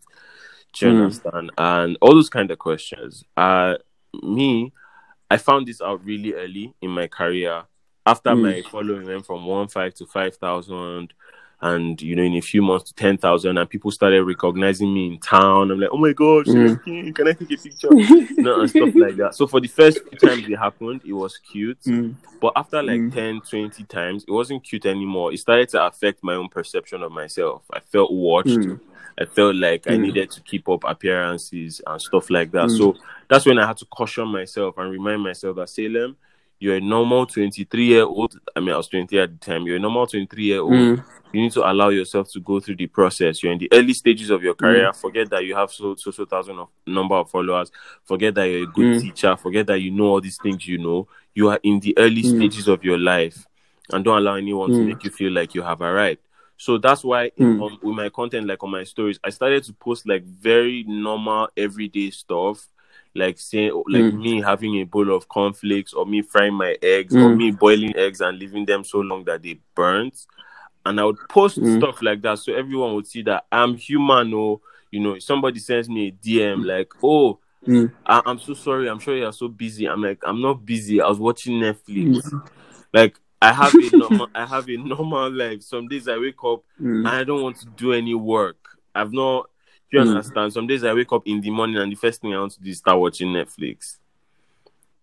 do 0.74 0.86
you 0.86 0.94
Mm. 0.94 1.02
understand 1.02 1.52
and 1.58 1.98
all 2.02 2.14
those 2.14 2.30
kind 2.30 2.52
of 2.52 2.60
questions 2.60 3.24
uh 3.36 3.74
me 4.22 4.72
i 5.30 5.38
found 5.38 5.68
this 5.68 5.82
out 5.82 6.04
really 6.04 6.34
early 6.34 6.74
in 6.82 6.90
my 6.92 7.08
career 7.08 7.64
after 8.06 8.32
Mm. 8.32 8.42
my 8.42 8.62
following 8.70 9.06
went 9.06 9.26
from 9.26 9.46
one 9.46 9.68
five 9.68 9.94
to 9.96 10.06
five 10.06 10.36
thousand 10.38 11.14
and 11.62 12.02
you 12.02 12.16
know 12.16 12.24
in 12.24 12.36
a 12.36 12.42
few 12.42 12.62
months 12.62 12.86
to 12.90 12.94
10,000 12.96 13.58
and 13.58 13.70
people 13.70 13.92
started 13.92 14.24
recognizing 14.24 14.94
me 14.94 15.08
in 15.08 15.20
town 15.20 15.70
I'm 15.72 15.80
like 15.80 15.90
oh 15.92 15.98
my 15.98 16.14
god 16.14 16.46
Mm. 16.46 17.14
Can 17.14 17.28
I 17.28 17.34
take 17.34 17.52
a 17.52 17.58
picture 17.62 17.90
you 17.94 18.42
know, 18.42 18.62
and 18.62 18.70
stuff 18.70 18.96
like 18.96 19.18
that 19.18 19.36
so 19.36 19.46
for 19.46 19.60
the 19.60 19.68
first 19.68 20.00
few 20.08 20.18
times 20.18 20.48
it 20.48 20.56
happened 20.58 21.02
it 21.06 21.12
was 21.12 21.38
cute 21.38 21.82
Mm. 21.82 22.16
but 22.40 22.54
after 22.56 22.82
like 22.82 23.02
Mm. 23.02 23.14
10 23.14 23.42
20 23.42 23.84
times 23.84 24.24
it 24.26 24.32
wasn't 24.32 24.64
cute 24.64 24.86
anymore 24.86 25.34
it 25.34 25.40
started 25.40 25.68
to 25.70 25.86
affect 25.86 26.24
my 26.24 26.36
own 26.36 26.48
perception 26.48 27.04
of 27.04 27.12
myself 27.12 27.64
I 27.74 27.82
felt 27.82 28.12
watched 28.14 28.48
Mm. 28.58 28.80
I 29.18 29.26
felt 29.26 29.56
like 29.56 29.88
I 29.88 29.92
Mm. 29.98 30.02
needed 30.02 30.32
to 30.32 30.42
keep 30.42 30.68
up 30.70 30.84
appearances 30.86 31.82
and 31.86 32.02
stuff 32.02 32.30
like 32.30 32.52
that 32.52 32.68
Mm. 32.70 32.78
so 32.78 32.96
that's 33.28 33.46
when 33.46 33.60
I 33.60 33.68
had 33.68 33.78
to 33.78 33.86
caution 33.86 34.28
myself 34.28 34.78
and 34.78 34.92
remind 34.92 35.22
myself 35.22 35.56
that 35.58 35.70
Salem 35.70 36.16
you're 36.62 36.76
a 36.76 36.82
normal 36.82 37.26
23 37.26 37.86
year 37.86 38.04
old. 38.04 38.38
I 38.54 38.60
mean, 38.60 38.72
I 38.72 38.76
was 38.78 38.90
20 38.90 39.18
at 39.18 39.32
the 39.32 39.38
time. 39.38 39.66
You're 39.66 39.78
a 39.78 39.80
normal 39.80 40.06
23 40.06 40.44
year 40.44 40.60
old 40.60 40.74
Mm. 40.74 41.04
you 41.32 41.42
need 41.44 41.54
to 41.54 41.62
allow 41.72 41.88
yourself 41.88 42.30
to 42.32 42.40
go 42.42 42.60
through 42.60 42.76
the 42.76 42.88
process. 42.88 43.42
You're 43.42 43.54
in 43.54 43.60
the 43.60 43.70
early 43.72 43.94
stages 43.94 44.30
of 44.30 44.44
your 44.44 44.56
Mm. 44.56 44.58
career. 44.58 44.92
Forget 44.94 45.30
that 45.30 45.46
you 45.46 45.56
have 45.56 45.72
so 45.72 45.96
so 45.96 46.12
so 46.12 46.26
thousand 46.26 46.60
of 46.60 46.68
number 46.86 47.16
of 47.16 47.30
followers. 47.32 47.72
Forget 48.04 48.36
that 48.36 48.44
you're 48.50 48.64
a 48.64 48.74
good 48.74 48.96
Mm. 48.98 49.02
teacher. 49.02 49.38
Forget 49.38 49.68
that 49.68 49.80
you 49.80 49.92
know 49.92 50.08
all 50.08 50.20
these 50.22 50.38
things 50.38 50.68
you 50.68 50.78
know. 50.80 51.08
You 51.34 51.48
are 51.50 51.60
in 51.64 51.80
the 51.80 51.94
early 51.98 52.24
Mm. 52.24 52.36
stages 52.36 52.68
of 52.68 52.84
your 52.84 52.98
life, 52.98 53.46
and 53.94 54.04
don't 54.04 54.18
allow 54.18 54.36
anyone 54.36 54.70
to 54.72 54.84
make 54.84 55.02
you 55.06 55.12
feel 55.12 55.32
like 55.32 55.56
you 55.56 55.62
have 55.62 55.80
arrived. 55.82 56.20
So 56.60 56.78
that's 56.78 57.04
why 57.06 57.32
in, 57.38 57.58
Mm. 57.58 57.62
on, 57.64 57.80
with 57.82 57.96
my 57.96 58.10
content, 58.10 58.46
like 58.46 58.62
on 58.64 58.70
my 58.72 58.84
stories, 58.84 59.18
I 59.24 59.30
started 59.30 59.64
to 59.64 59.74
post 59.74 60.06
like 60.06 60.24
very 60.26 60.84
normal 60.88 61.48
everyday 61.56 62.10
stuff. 62.12 62.68
Like 63.16 63.40
saying, 63.40 63.72
like 63.88 64.04
Mm. 64.04 64.22
me 64.22 64.42
having 64.42 64.76
a 64.76 64.84
bowl 64.84 65.10
of 65.16 65.28
cornflakes, 65.30 65.94
or 65.94 66.06
me 66.06 66.22
frying 66.22 66.54
my 66.54 66.76
eggs, 66.82 67.16
or 67.16 67.30
Mm. 67.30 67.38
me 67.38 67.52
boiling 67.52 67.96
eggs 67.96 68.20
and 68.22 68.38
leaving 68.38 68.66
them 68.66 68.84
so 68.84 69.00
long 69.00 69.24
that 69.24 69.42
they 69.42 69.58
burnt 69.74 70.28
and 70.86 71.00
I 71.00 71.06
would 71.06 71.18
post 71.30 71.60
Mm. 71.60 71.78
stuff 71.78 72.02
like 72.02 72.22
that 72.24 72.40
so 72.40 72.54
everyone 72.54 72.94
would 72.96 73.08
see 73.08 73.22
that 73.24 73.46
I'm 73.52 73.76
human. 73.76 74.34
Or 74.34 74.60
you 74.92 75.00
know, 75.00 75.14
if 75.14 75.24
somebody 75.24 75.60
sends 75.60 75.88
me 75.90 76.08
a 76.08 76.12
DM 76.12 76.64
like, 76.66 76.92
"Oh, 77.04 77.40
Mm. 77.68 77.92
I- 78.06 78.22
I'm 78.26 78.40
so 78.40 78.54
sorry. 78.54 78.88
I'm 78.90 79.00
sure 79.00 79.16
you're 79.16 79.32
so 79.34 79.48
busy." 79.48 79.86
I'm 79.86 80.02
like, 80.02 80.20
"I'm 80.26 80.42
not 80.42 80.66
busy. 80.66 81.00
I 81.02 81.08
was 81.08 81.20
watching 81.20 81.60
Netflix." 81.60 82.32
Mm. 82.32 82.42
Like, 82.94 83.20
I 83.42 83.54
have 83.54 83.74
a 83.74 83.98
normal, 83.98 84.28
I 84.36 84.46
have 84.46 84.70
a 84.70 84.78
normal 84.78 85.32
life. 85.32 85.62
Some 85.64 85.88
days 85.88 86.08
I 86.08 86.18
wake 86.18 86.44
up 86.44 86.64
and 86.80 87.06
Mm. 87.06 87.10
I 87.10 87.24
don't 87.24 87.42
want 87.42 87.58
to 87.60 87.66
do 87.68 87.94
any 87.94 88.14
work. 88.16 88.58
I've 88.94 89.14
not. 89.14 89.50
Do 89.92 89.98
you 89.98 90.04
Mm. 90.04 90.10
understand? 90.10 90.54
Some 90.54 90.68
days 90.68 90.84
I 90.84 90.94
wake 90.94 91.12
up 91.14 91.24
in 91.26 91.42
the 91.42 91.50
morning 91.50 91.78
and 91.78 91.92
the 91.92 91.96
first 91.96 92.22
thing 92.22 92.34
I 92.34 92.40
want 92.40 92.52
to 92.54 92.62
do 92.62 92.70
is 92.70 92.78
start 92.80 93.00
watching 93.00 93.30
Netflix. 93.30 93.98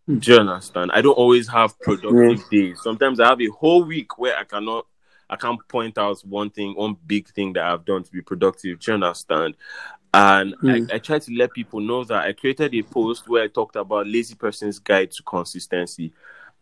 Mm. 0.09 0.21
Do 0.21 0.33
you 0.33 0.39
understand? 0.39 0.91
I 0.93 1.01
don't 1.01 1.15
always 1.15 1.49
have 1.49 1.79
productive 1.81 2.49
days. 2.51 2.81
Sometimes 2.83 3.19
I 3.21 3.29
have 3.29 3.41
a 3.41 3.49
whole 3.49 3.85
week 3.85 4.19
where 4.19 4.37
I 4.37 4.45
cannot, 4.45 4.87
I 5.29 5.37
can't 5.37 5.59
point 5.69 5.99
out 5.99 6.21
one 6.21 6.51
thing, 6.51 6.77
one 6.77 6.97
big 7.07 7.29
thing 7.29 7.53
that 7.55 7.65
I've 7.65 7.85
done 7.85 8.05
to 8.05 8.13
be 8.13 8.21
productive. 8.23 8.79
Do 8.81 8.91
you 8.91 8.95
understand? 8.95 9.55
And 10.15 10.55
Mm. 10.63 10.91
I, 10.93 10.95
I 10.95 10.99
try 10.99 11.19
to 11.19 11.33
let 11.35 11.53
people 11.53 11.81
know 11.81 12.05
that 12.05 12.25
I 12.25 12.33
created 12.33 12.75
a 12.75 12.83
post 12.83 13.29
where 13.29 13.43
I 13.43 13.49
talked 13.49 13.77
about 13.77 14.07
lazy 14.07 14.35
person's 14.35 14.79
guide 14.79 15.11
to 15.13 15.23
consistency. 15.23 16.13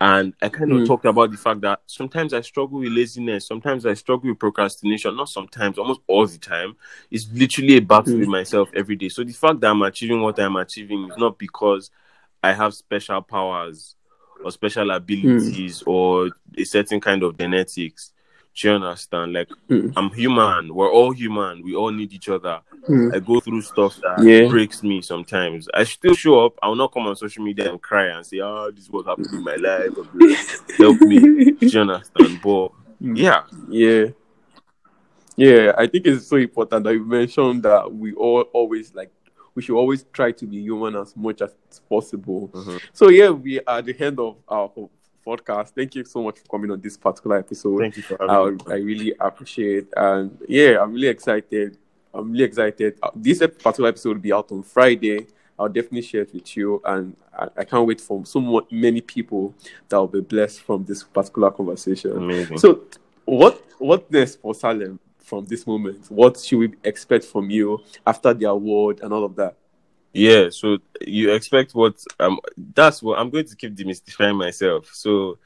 And 0.00 0.34
I 0.42 0.48
kind 0.48 0.72
of 0.72 0.80
Mm. 0.80 0.86
talked 0.86 1.04
about 1.06 1.30
the 1.30 1.36
fact 1.36 1.60
that 1.62 1.80
sometimes 1.86 2.34
I 2.34 2.40
struggle 2.40 2.80
with 2.80 2.92
laziness, 2.92 3.46
sometimes 3.46 3.86
I 3.86 3.94
struggle 3.94 4.28
with 4.28 4.38
procrastination, 4.38 5.16
not 5.16 5.28
sometimes, 5.28 5.78
almost 5.78 6.00
all 6.08 6.26
the 6.26 6.36
time. 6.38 6.76
It's 7.10 7.28
literally 7.32 7.76
a 7.76 7.80
battle 7.80 8.14
Mm. 8.14 8.20
with 8.20 8.28
myself 8.28 8.70
every 8.74 8.96
day. 8.96 9.08
So 9.08 9.22
the 9.24 9.32
fact 9.32 9.60
that 9.60 9.70
I'm 9.70 9.82
achieving 9.82 10.20
what 10.20 10.38
I'm 10.40 10.56
achieving 10.56 11.08
is 11.08 11.16
not 11.16 11.38
because 11.38 11.90
I 12.42 12.52
have 12.52 12.74
special 12.74 13.22
powers 13.22 13.94
or 14.44 14.50
special 14.50 14.90
abilities 14.90 15.82
or 15.86 16.30
a 16.58 16.64
certain 16.64 17.00
kind 17.00 17.22
of 17.22 17.38
genetics. 17.38 18.12
Do 18.54 18.68
you 18.68 18.74
understand? 18.74 19.32
Like 19.32 19.48
Mm. 19.68 19.92
I'm 19.96 20.10
human. 20.10 20.74
We're 20.74 20.90
all 20.90 21.10
human. 21.12 21.62
We 21.62 21.74
all 21.74 21.90
need 21.90 22.12
each 22.12 22.28
other. 22.28 22.60
Mm. 22.88 23.14
I 23.14 23.18
go 23.18 23.40
through 23.40 23.62
stuff 23.62 23.98
that 24.02 24.22
Yeah. 24.24 24.48
breaks 24.48 24.82
me 24.82 25.00
sometimes. 25.02 25.68
I 25.74 25.84
still 25.84 26.14
show 26.14 26.44
up. 26.46 26.58
I 26.62 26.68
will 26.68 26.76
not 26.76 26.92
come 26.92 27.06
on 27.06 27.16
social 27.16 27.42
media 27.44 27.70
and 27.70 27.80
cry 27.82 28.06
and 28.06 28.24
say, 28.24 28.40
"Oh, 28.40 28.70
this 28.70 28.84
is 28.84 28.90
what 28.90 29.06
happened 29.06 29.32
in 29.32 29.42
my 29.42 29.56
life." 29.56 29.92
Help 30.78 31.00
me. 31.00 31.50
Do 31.52 31.66
you 31.66 31.80
understand? 31.80 32.40
But 32.42 32.70
Mm. 33.02 33.16
yeah, 33.18 33.42
Yeah. 33.68 34.06
Yeah, 35.36 35.72
I 35.76 35.88
think 35.88 36.06
it's 36.06 36.28
so 36.28 36.36
important 36.36 36.84
that 36.84 36.92
you 36.94 37.04
mentioned 37.04 37.64
that 37.64 37.92
we 37.92 38.12
all 38.14 38.42
always 38.52 38.94
like 38.94 39.10
we 39.56 39.62
should 39.62 39.76
always 39.76 40.04
try 40.12 40.30
to 40.32 40.46
be 40.46 40.58
human 40.58 40.94
as 40.96 41.16
much 41.16 41.40
as 41.42 41.54
possible. 41.88 42.50
Mhm. 42.52 42.80
So 42.92 43.08
yeah, 43.08 43.30
we 43.30 43.58
are 43.60 43.78
at 43.78 43.84
the 43.86 44.00
end 44.00 44.18
of 44.20 44.36
our 44.48 44.68
podcast. 45.26 45.70
Thank 45.70 45.94
you 45.94 46.04
so 46.04 46.22
much 46.22 46.38
for 46.38 46.44
coming 46.46 46.70
on 46.70 46.80
this 46.80 46.96
particular 46.96 47.38
episode. 47.38 47.78
thank 47.80 47.96
you 47.96 48.02
for 48.02 48.30
I, 48.30 48.34
having 48.34 48.56
me. 48.56 48.62
I 48.68 48.76
really 48.76 49.14
appreciate 49.18 49.86
and 49.96 50.36
yeah, 50.48 50.82
I'm 50.82 50.92
really 50.92 51.08
excited. 51.08 51.78
I'm 52.12 52.30
really 52.32 52.44
excited. 52.44 52.98
Uh, 53.02 53.10
This 53.14 53.38
particular 53.38 53.88
episode 53.88 54.10
will 54.10 54.22
be 54.22 54.32
out 54.32 54.52
on 54.52 54.62
Friday, 54.62 55.26
I'll 55.58 55.68
definitely 55.68 56.02
share 56.02 56.22
it 56.22 56.34
with 56.34 56.56
you, 56.56 56.82
and 56.84 57.16
I, 57.36 57.48
I 57.58 57.64
can't 57.64 57.86
wait 57.86 58.00
for 58.00 58.24
so 58.26 58.66
many 58.70 59.00
people 59.00 59.54
that 59.88 59.96
will 59.96 60.08
be 60.08 60.20
blessed 60.20 60.62
from 60.62 60.84
this 60.84 61.04
particular 61.04 61.50
conversation. 61.50 62.16
Amazing. 62.16 62.58
So, 62.58 62.82
what 63.24 63.62
what 63.78 64.10
next 64.10 64.40
for 64.40 64.54
Salem 64.54 64.98
from 65.18 65.44
this 65.44 65.66
moment? 65.66 66.10
What 66.10 66.38
should 66.38 66.58
we 66.58 66.74
expect 66.82 67.24
from 67.24 67.50
you 67.50 67.80
after 68.06 68.34
the 68.34 68.48
award 68.48 69.00
and 69.00 69.12
all 69.12 69.24
of 69.24 69.36
that? 69.36 69.56
Yeah, 70.14 70.48
so 70.50 70.78
you 71.00 71.32
expect 71.32 71.74
what 71.74 71.96
um 72.20 72.38
that's 72.74 73.02
what 73.02 73.18
I'm 73.18 73.30
going 73.30 73.46
to 73.46 73.56
keep 73.56 73.74
demystifying 73.74 74.36
myself. 74.36 74.88
So 74.92 75.38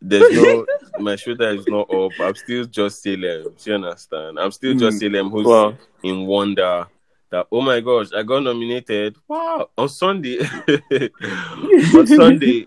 there's 0.00 0.34
no 0.34 0.64
my 0.98 1.16
shoulder 1.16 1.50
is 1.50 1.66
not 1.68 1.92
up. 1.92 2.12
I'm 2.18 2.34
still 2.34 2.64
just 2.64 3.02
Salem. 3.02 3.42
Do 3.44 3.70
you 3.70 3.74
understand? 3.74 4.38
I'm 4.38 4.50
still 4.50 4.74
just 4.74 4.98
Salem 4.98 5.30
who's 5.30 5.46
Wow. 5.46 5.76
in 6.02 6.26
wonder 6.26 6.86
that 7.30 7.46
oh 7.52 7.60
my 7.60 7.80
gosh, 7.80 8.08
I 8.16 8.22
got 8.22 8.42
nominated. 8.42 9.16
Wow, 9.28 9.68
on 9.76 9.88
Sunday. 9.90 10.38
on 11.94 12.06
Sunday. 12.06 12.66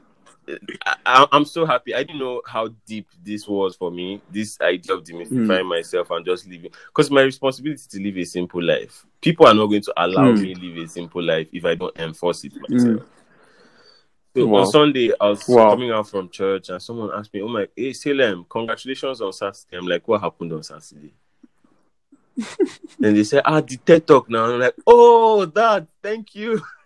I, 1.05 1.27
I'm 1.31 1.45
so 1.45 1.65
happy. 1.65 1.93
I 1.93 2.03
didn't 2.03 2.19
know 2.19 2.41
how 2.45 2.69
deep 2.85 3.07
this 3.23 3.47
was 3.47 3.75
for 3.75 3.91
me. 3.91 4.21
This 4.31 4.59
idea 4.61 4.95
of 4.95 5.03
demystifying 5.03 5.67
myself 5.67 6.09
and 6.11 6.25
just 6.25 6.47
living, 6.47 6.71
because 6.87 7.11
my 7.11 7.21
responsibility 7.21 7.83
to 7.89 8.01
live 8.01 8.17
a 8.17 8.23
simple 8.23 8.63
life. 8.63 9.05
People 9.21 9.47
are 9.47 9.53
not 9.53 9.67
going 9.67 9.81
to 9.81 9.93
allow 9.97 10.31
Mm. 10.31 10.41
me 10.41 10.55
live 10.55 10.77
a 10.77 10.87
simple 10.87 11.23
life 11.23 11.47
if 11.51 11.65
I 11.65 11.75
don't 11.75 11.97
enforce 11.99 12.43
it 12.45 12.53
myself. 12.59 13.03
So 14.35 14.45
Wow. 14.47 14.59
on 14.59 14.67
Sunday, 14.67 15.11
I 15.19 15.29
was 15.29 15.47
Wow. 15.47 15.71
coming 15.71 15.91
out 15.91 16.07
from 16.07 16.29
church 16.29 16.69
and 16.69 16.81
someone 16.81 17.11
asked 17.13 17.33
me, 17.33 17.41
"Oh 17.41 17.47
my, 17.47 17.67
hey 17.75 17.93
Salem, 17.93 18.45
congratulations 18.47 19.21
on 19.21 19.33
Saturday." 19.33 19.75
I'm 19.77 19.87
like, 19.87 20.07
"What 20.07 20.21
happened 20.21 20.53
on 20.53 20.63
Saturday?" 20.63 21.13
and 23.01 23.17
they 23.17 23.23
said, 23.23 23.41
"Ah, 23.45 23.59
the 23.61 23.77
TED 23.77 24.05
Talk 24.07 24.29
now." 24.29 24.45
I'm 24.45 24.59
like, 24.59 24.75
"Oh, 24.85 25.45
that, 25.45 25.87
thank 26.01 26.35
you." 26.35 26.61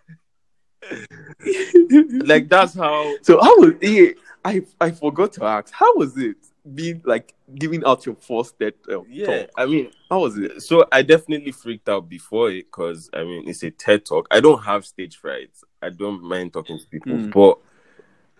like 2.24 2.48
that's 2.48 2.74
how 2.74 3.14
So 3.22 3.40
how 3.40 3.58
was 3.60 3.74
yeah, 3.80 4.10
I 4.44 4.62
I 4.80 4.90
forgot 4.90 5.32
to 5.34 5.44
ask 5.44 5.72
how 5.72 5.94
was 5.96 6.16
it 6.16 6.36
being 6.74 7.02
like 7.04 7.34
giving 7.54 7.84
out 7.84 8.06
your 8.06 8.14
first 8.16 8.58
TED 8.58 8.72
uh, 8.90 9.02
yeah 9.04 9.26
talk? 9.26 9.50
i 9.58 9.66
mean 9.66 9.90
How 10.10 10.20
was 10.20 10.38
it? 10.38 10.62
so 10.62 10.86
i 10.90 11.02
definitely 11.02 11.52
freaked 11.52 11.88
out 11.90 12.08
before 12.08 12.50
it 12.50 12.64
because 12.66 13.10
i 13.12 13.22
mean 13.22 13.46
it's 13.46 13.62
a 13.62 13.70
ted 13.70 14.04
talk 14.06 14.26
i 14.30 14.40
don't 14.40 14.62
have 14.62 14.86
stage 14.86 15.16
fright 15.16 15.50
i 15.82 15.90
don't 15.90 16.22
mind 16.22 16.54
talking 16.54 16.78
to 16.78 16.86
people 16.86 17.12
Mm. 17.18 17.30
but 17.30 17.58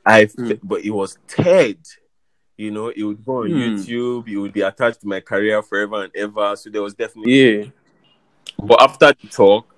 i 0.07 0.25
Mm. 0.25 0.59
but 0.63 0.83
it 0.85 0.91
was 0.91 1.19
ted 1.27 1.77
you 2.57 2.71
know 2.71 2.89
it 2.89 3.03
would 3.03 3.23
go 3.23 3.43
on 3.43 3.51
Mm. 3.51 3.75
youtube 3.77 4.27
it 4.27 4.39
would 4.39 4.55
be 4.55 4.63
attached 4.63 5.03
to 5.03 5.07
my 5.07 5.21
career 5.21 5.63
forever 5.63 6.05
and 6.05 6.17
ever 6.17 6.57
so 6.57 6.71
there 6.71 6.83
was 6.83 6.95
definitely 6.95 7.33
Yeah. 7.59 7.65
but 8.59 8.81
after 8.81 9.13
the 9.21 9.29
talk 9.29 9.75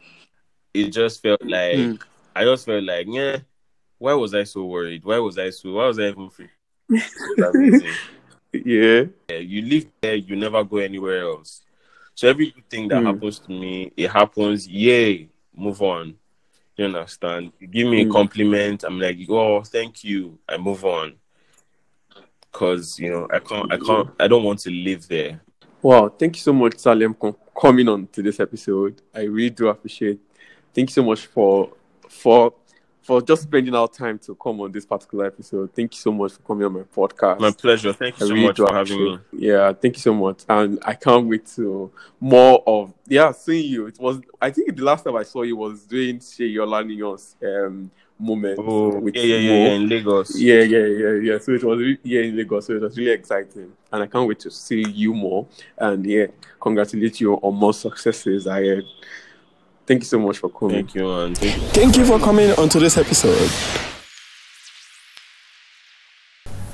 it 0.72 0.90
just 0.90 1.20
felt 1.20 1.42
like 1.42 1.78
Mm. 1.78 1.98
I 2.36 2.44
just 2.44 2.66
felt 2.66 2.84
like 2.84 3.06
yeah 3.08 3.38
why 3.98 4.12
was 4.14 4.34
i 4.34 4.44
so 4.44 4.64
worried 4.64 5.04
why 5.04 5.18
was 5.18 5.38
i 5.38 5.50
so 5.50 5.72
why 5.72 5.86
was 5.86 5.98
i 5.98 6.08
even 6.08 6.28
free 6.30 6.48
It 6.88 7.00
was 7.36 7.54
amazing. 7.54 7.96
Yeah. 8.52 9.04
Yeah, 9.28 9.38
you 9.38 9.62
live 9.62 9.86
there, 10.00 10.14
you 10.14 10.36
never 10.36 10.62
go 10.64 10.78
anywhere 10.78 11.22
else. 11.22 11.62
So 12.14 12.28
every 12.28 12.54
thing 12.70 12.88
that 12.88 13.02
Mm. 13.02 13.06
happens 13.06 13.38
to 13.40 13.50
me, 13.50 13.92
it 13.96 14.10
happens, 14.10 14.66
yay, 14.66 15.28
move 15.54 15.82
on. 15.82 16.14
You 16.76 16.86
understand? 16.86 17.52
You 17.60 17.66
give 17.66 17.88
me 17.88 18.02
a 18.02 18.04
Mm. 18.06 18.12
compliment, 18.12 18.84
I'm 18.84 18.98
like, 19.00 19.18
oh, 19.28 19.62
thank 19.62 20.04
you. 20.04 20.38
I 20.48 20.56
move 20.56 20.84
on. 20.84 21.14
Cause 22.52 22.98
you 22.98 23.10
know, 23.10 23.26
I 23.30 23.38
can't 23.40 23.70
I 23.72 23.76
can't 23.76 24.08
I 24.18 24.28
don't 24.28 24.44
want 24.44 24.60
to 24.60 24.70
live 24.70 25.06
there. 25.08 25.40
Wow. 25.82 26.08
Thank 26.08 26.36
you 26.36 26.40
so 26.42 26.52
much, 26.52 26.78
Salem, 26.78 27.14
for 27.14 27.34
coming 27.60 27.88
on 27.88 28.06
to 28.08 28.22
this 28.22 28.40
episode. 28.40 29.02
I 29.14 29.22
really 29.22 29.50
do 29.50 29.68
appreciate. 29.68 30.18
Thank 30.74 30.90
you 30.90 30.94
so 30.94 31.02
much 31.02 31.26
for 31.26 31.70
for 32.08 32.52
for 33.06 33.22
just 33.22 33.44
spending 33.44 33.72
our 33.72 33.86
time 33.86 34.18
to 34.18 34.34
come 34.34 34.60
on 34.60 34.72
this 34.72 34.84
particular 34.84 35.26
episode. 35.26 35.72
Thank 35.72 35.94
you 35.94 36.00
so 36.00 36.10
much 36.10 36.32
for 36.32 36.40
coming 36.40 36.66
on 36.66 36.72
my 36.72 36.80
podcast. 36.80 37.38
My 37.38 37.52
pleasure. 37.52 37.92
Thank 37.92 38.18
you 38.18 38.26
I 38.26 38.28
so 38.28 38.34
really 38.34 38.46
much 38.48 38.56
for 38.56 38.74
having 38.74 39.04
me. 39.04 39.18
Yeah, 39.32 39.72
thank 39.72 39.94
you 39.94 40.00
so 40.00 40.12
much, 40.12 40.42
and 40.48 40.80
I 40.84 40.94
can't 40.94 41.26
wait 41.28 41.46
to 41.54 41.90
more 42.18 42.64
of 42.66 42.92
yeah 43.06 43.30
seeing 43.30 43.70
you. 43.70 43.86
It 43.86 43.98
was 44.00 44.20
I 44.40 44.50
think 44.50 44.76
the 44.76 44.82
last 44.82 45.04
time 45.04 45.16
I 45.16 45.22
saw 45.22 45.42
you 45.42 45.56
was 45.56 45.84
doing 45.84 46.20
Shea 46.20 46.46
Yolanion's 46.46 47.36
um 47.42 47.90
moment. 48.18 48.58
Oh 48.58 49.06
yeah, 49.06 49.22
yeah, 49.22 49.36
yeah, 49.36 49.52
yeah, 49.52 49.72
in 49.72 49.88
Lagos. 49.88 50.38
Yeah, 50.38 50.62
yeah, 50.62 50.86
yeah, 50.86 51.12
yeah. 51.22 51.38
So 51.38 51.52
it 51.52 51.62
was 51.62 51.78
re- 51.78 51.98
yeah 52.02 52.22
in 52.22 52.36
Lagos, 52.36 52.66
so 52.66 52.74
it 52.74 52.82
was 52.82 52.96
really 52.98 53.12
exciting, 53.12 53.72
and 53.92 54.02
I 54.02 54.06
can't 54.06 54.26
wait 54.26 54.40
to 54.40 54.50
see 54.50 54.84
you 54.88 55.14
more. 55.14 55.46
And 55.78 56.04
yeah, 56.04 56.26
congratulate 56.60 57.20
you 57.20 57.34
on 57.34 57.54
more 57.54 57.74
successes 57.74 58.46
ahead. 58.46 58.84
Thank 59.86 60.02
you 60.02 60.06
so 60.06 60.18
much 60.18 60.38
for 60.38 60.48
coming. 60.48 60.74
Thank 60.74 60.96
you, 60.96 61.04
man. 61.04 61.34
Thank 61.36 61.56
you. 61.56 61.68
Thank 61.68 61.96
you 61.96 62.04
for 62.04 62.18
coming 62.18 62.50
onto 62.52 62.80
this 62.80 62.98
episode. 62.98 63.48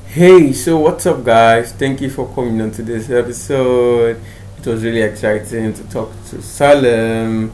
Hey, 0.06 0.52
so 0.54 0.78
what's 0.78 1.04
up, 1.04 1.22
guys? 1.22 1.72
Thank 1.72 2.00
you 2.00 2.08
for 2.08 2.26
coming 2.34 2.60
on 2.62 2.70
to 2.70 2.82
this 2.82 3.10
episode. 3.10 4.18
It 4.58 4.66
was 4.66 4.82
really 4.82 5.02
exciting 5.02 5.74
to 5.74 5.82
talk 5.90 6.10
to 6.30 6.40
Salem. 6.40 7.52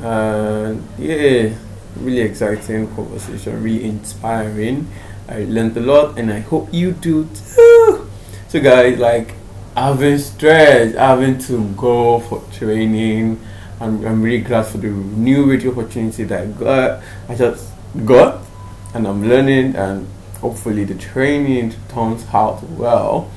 And 0.00 0.86
yeah, 0.98 1.54
really 1.96 2.20
exciting 2.20 2.86
conversation, 2.94 3.60
really 3.60 3.84
inspiring. 3.84 4.86
I 5.28 5.44
learned 5.44 5.76
a 5.76 5.80
lot, 5.80 6.16
and 6.16 6.32
I 6.32 6.40
hope 6.40 6.68
you 6.72 6.92
do 6.92 7.28
too. 7.34 8.08
So, 8.48 8.60
guys, 8.60 8.98
like, 8.98 9.34
I've 9.74 9.98
been 9.98 10.18
stressed, 10.18 10.96
having 10.96 11.38
to 11.38 11.68
go 11.74 12.20
for 12.20 12.42
training. 12.52 13.40
I'm, 13.82 14.06
I'm 14.06 14.22
really 14.22 14.42
glad 14.42 14.66
for 14.66 14.78
the 14.78 14.86
new 14.86 15.50
radio 15.50 15.72
opportunity 15.72 16.22
that 16.24 16.42
I 16.42 16.46
got. 16.46 17.02
I 17.28 17.34
just 17.34 17.68
got, 18.04 18.40
and 18.94 19.08
I'm 19.08 19.28
learning, 19.28 19.74
and 19.74 20.06
hopefully 20.40 20.84
the 20.84 20.94
training 20.94 21.74
turns 21.88 22.24
out 22.32 22.62
well. 22.70 23.28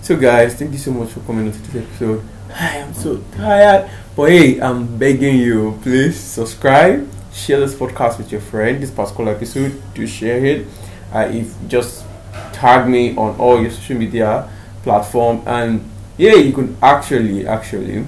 So, 0.00 0.16
guys, 0.16 0.56
thank 0.56 0.72
you 0.72 0.78
so 0.78 0.90
much 0.90 1.10
for 1.10 1.20
coming 1.20 1.46
on 1.46 1.52
to 1.52 1.58
this 1.70 1.84
episode. 1.84 2.24
I 2.52 2.78
am 2.78 2.92
so 2.92 3.22
tired, 3.36 3.88
but 4.16 4.30
hey, 4.30 4.60
I'm 4.60 4.98
begging 4.98 5.36
you, 5.36 5.78
please 5.82 6.18
subscribe, 6.18 7.08
share 7.32 7.60
this 7.60 7.74
podcast 7.74 8.18
with 8.18 8.32
your 8.32 8.40
friend. 8.40 8.82
This 8.82 8.90
particular 8.90 9.32
episode, 9.36 9.80
do 9.94 10.04
share 10.04 10.44
it. 10.44 10.66
Uh, 11.14 11.30
if 11.30 11.54
just 11.68 12.04
tag 12.52 12.88
me 12.88 13.14
on 13.16 13.38
all 13.38 13.62
your 13.62 13.70
social 13.70 13.96
media 13.96 14.50
platform, 14.82 15.42
and 15.46 15.88
yeah, 16.18 16.34
you 16.34 16.52
can 16.52 16.76
actually 16.82 17.46
actually 17.46 18.04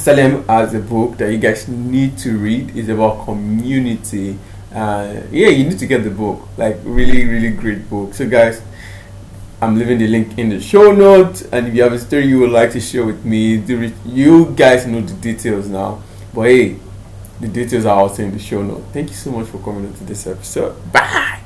Salem 0.00 0.44
has 0.48 0.72
a 0.72 0.80
book 0.80 1.18
that 1.18 1.30
you 1.30 1.36
guys 1.36 1.68
need 1.68 2.16
to 2.18 2.38
read. 2.38 2.74
It's 2.74 2.88
about 2.88 3.26
community. 3.26 4.38
Uh, 4.72 5.20
yeah, 5.30 5.48
you 5.48 5.64
need 5.64 5.78
to 5.78 5.86
get 5.86 6.04
the 6.04 6.10
book. 6.10 6.48
Like 6.56 6.78
really, 6.84 7.26
really 7.26 7.50
great 7.50 7.88
book. 7.90 8.14
So 8.14 8.26
guys, 8.26 8.62
I'm 9.60 9.78
leaving 9.78 9.98
the 9.98 10.08
link 10.08 10.38
in 10.38 10.48
the 10.48 10.58
show 10.58 10.92
notes. 10.92 11.42
And 11.52 11.68
if 11.68 11.74
you 11.74 11.82
have 11.82 11.92
a 11.92 11.98
story 11.98 12.26
you 12.26 12.40
would 12.40 12.50
like 12.50 12.72
to 12.72 12.80
share 12.80 13.04
with 13.04 13.24
me, 13.26 13.56
you 14.06 14.54
guys 14.56 14.86
know 14.86 15.02
the 15.02 15.14
details 15.14 15.68
now. 15.68 16.02
But 16.32 16.42
hey, 16.42 16.76
the 17.38 17.48
details 17.48 17.84
are 17.84 17.98
also 17.98 18.22
in 18.22 18.32
the 18.32 18.38
show 18.38 18.62
notes. 18.62 18.86
Thank 18.94 19.10
you 19.10 19.16
so 19.16 19.30
much 19.30 19.48
for 19.48 19.58
coming 19.58 19.84
into 19.84 20.04
this 20.04 20.26
episode. 20.26 20.92
Bye. 20.92 21.39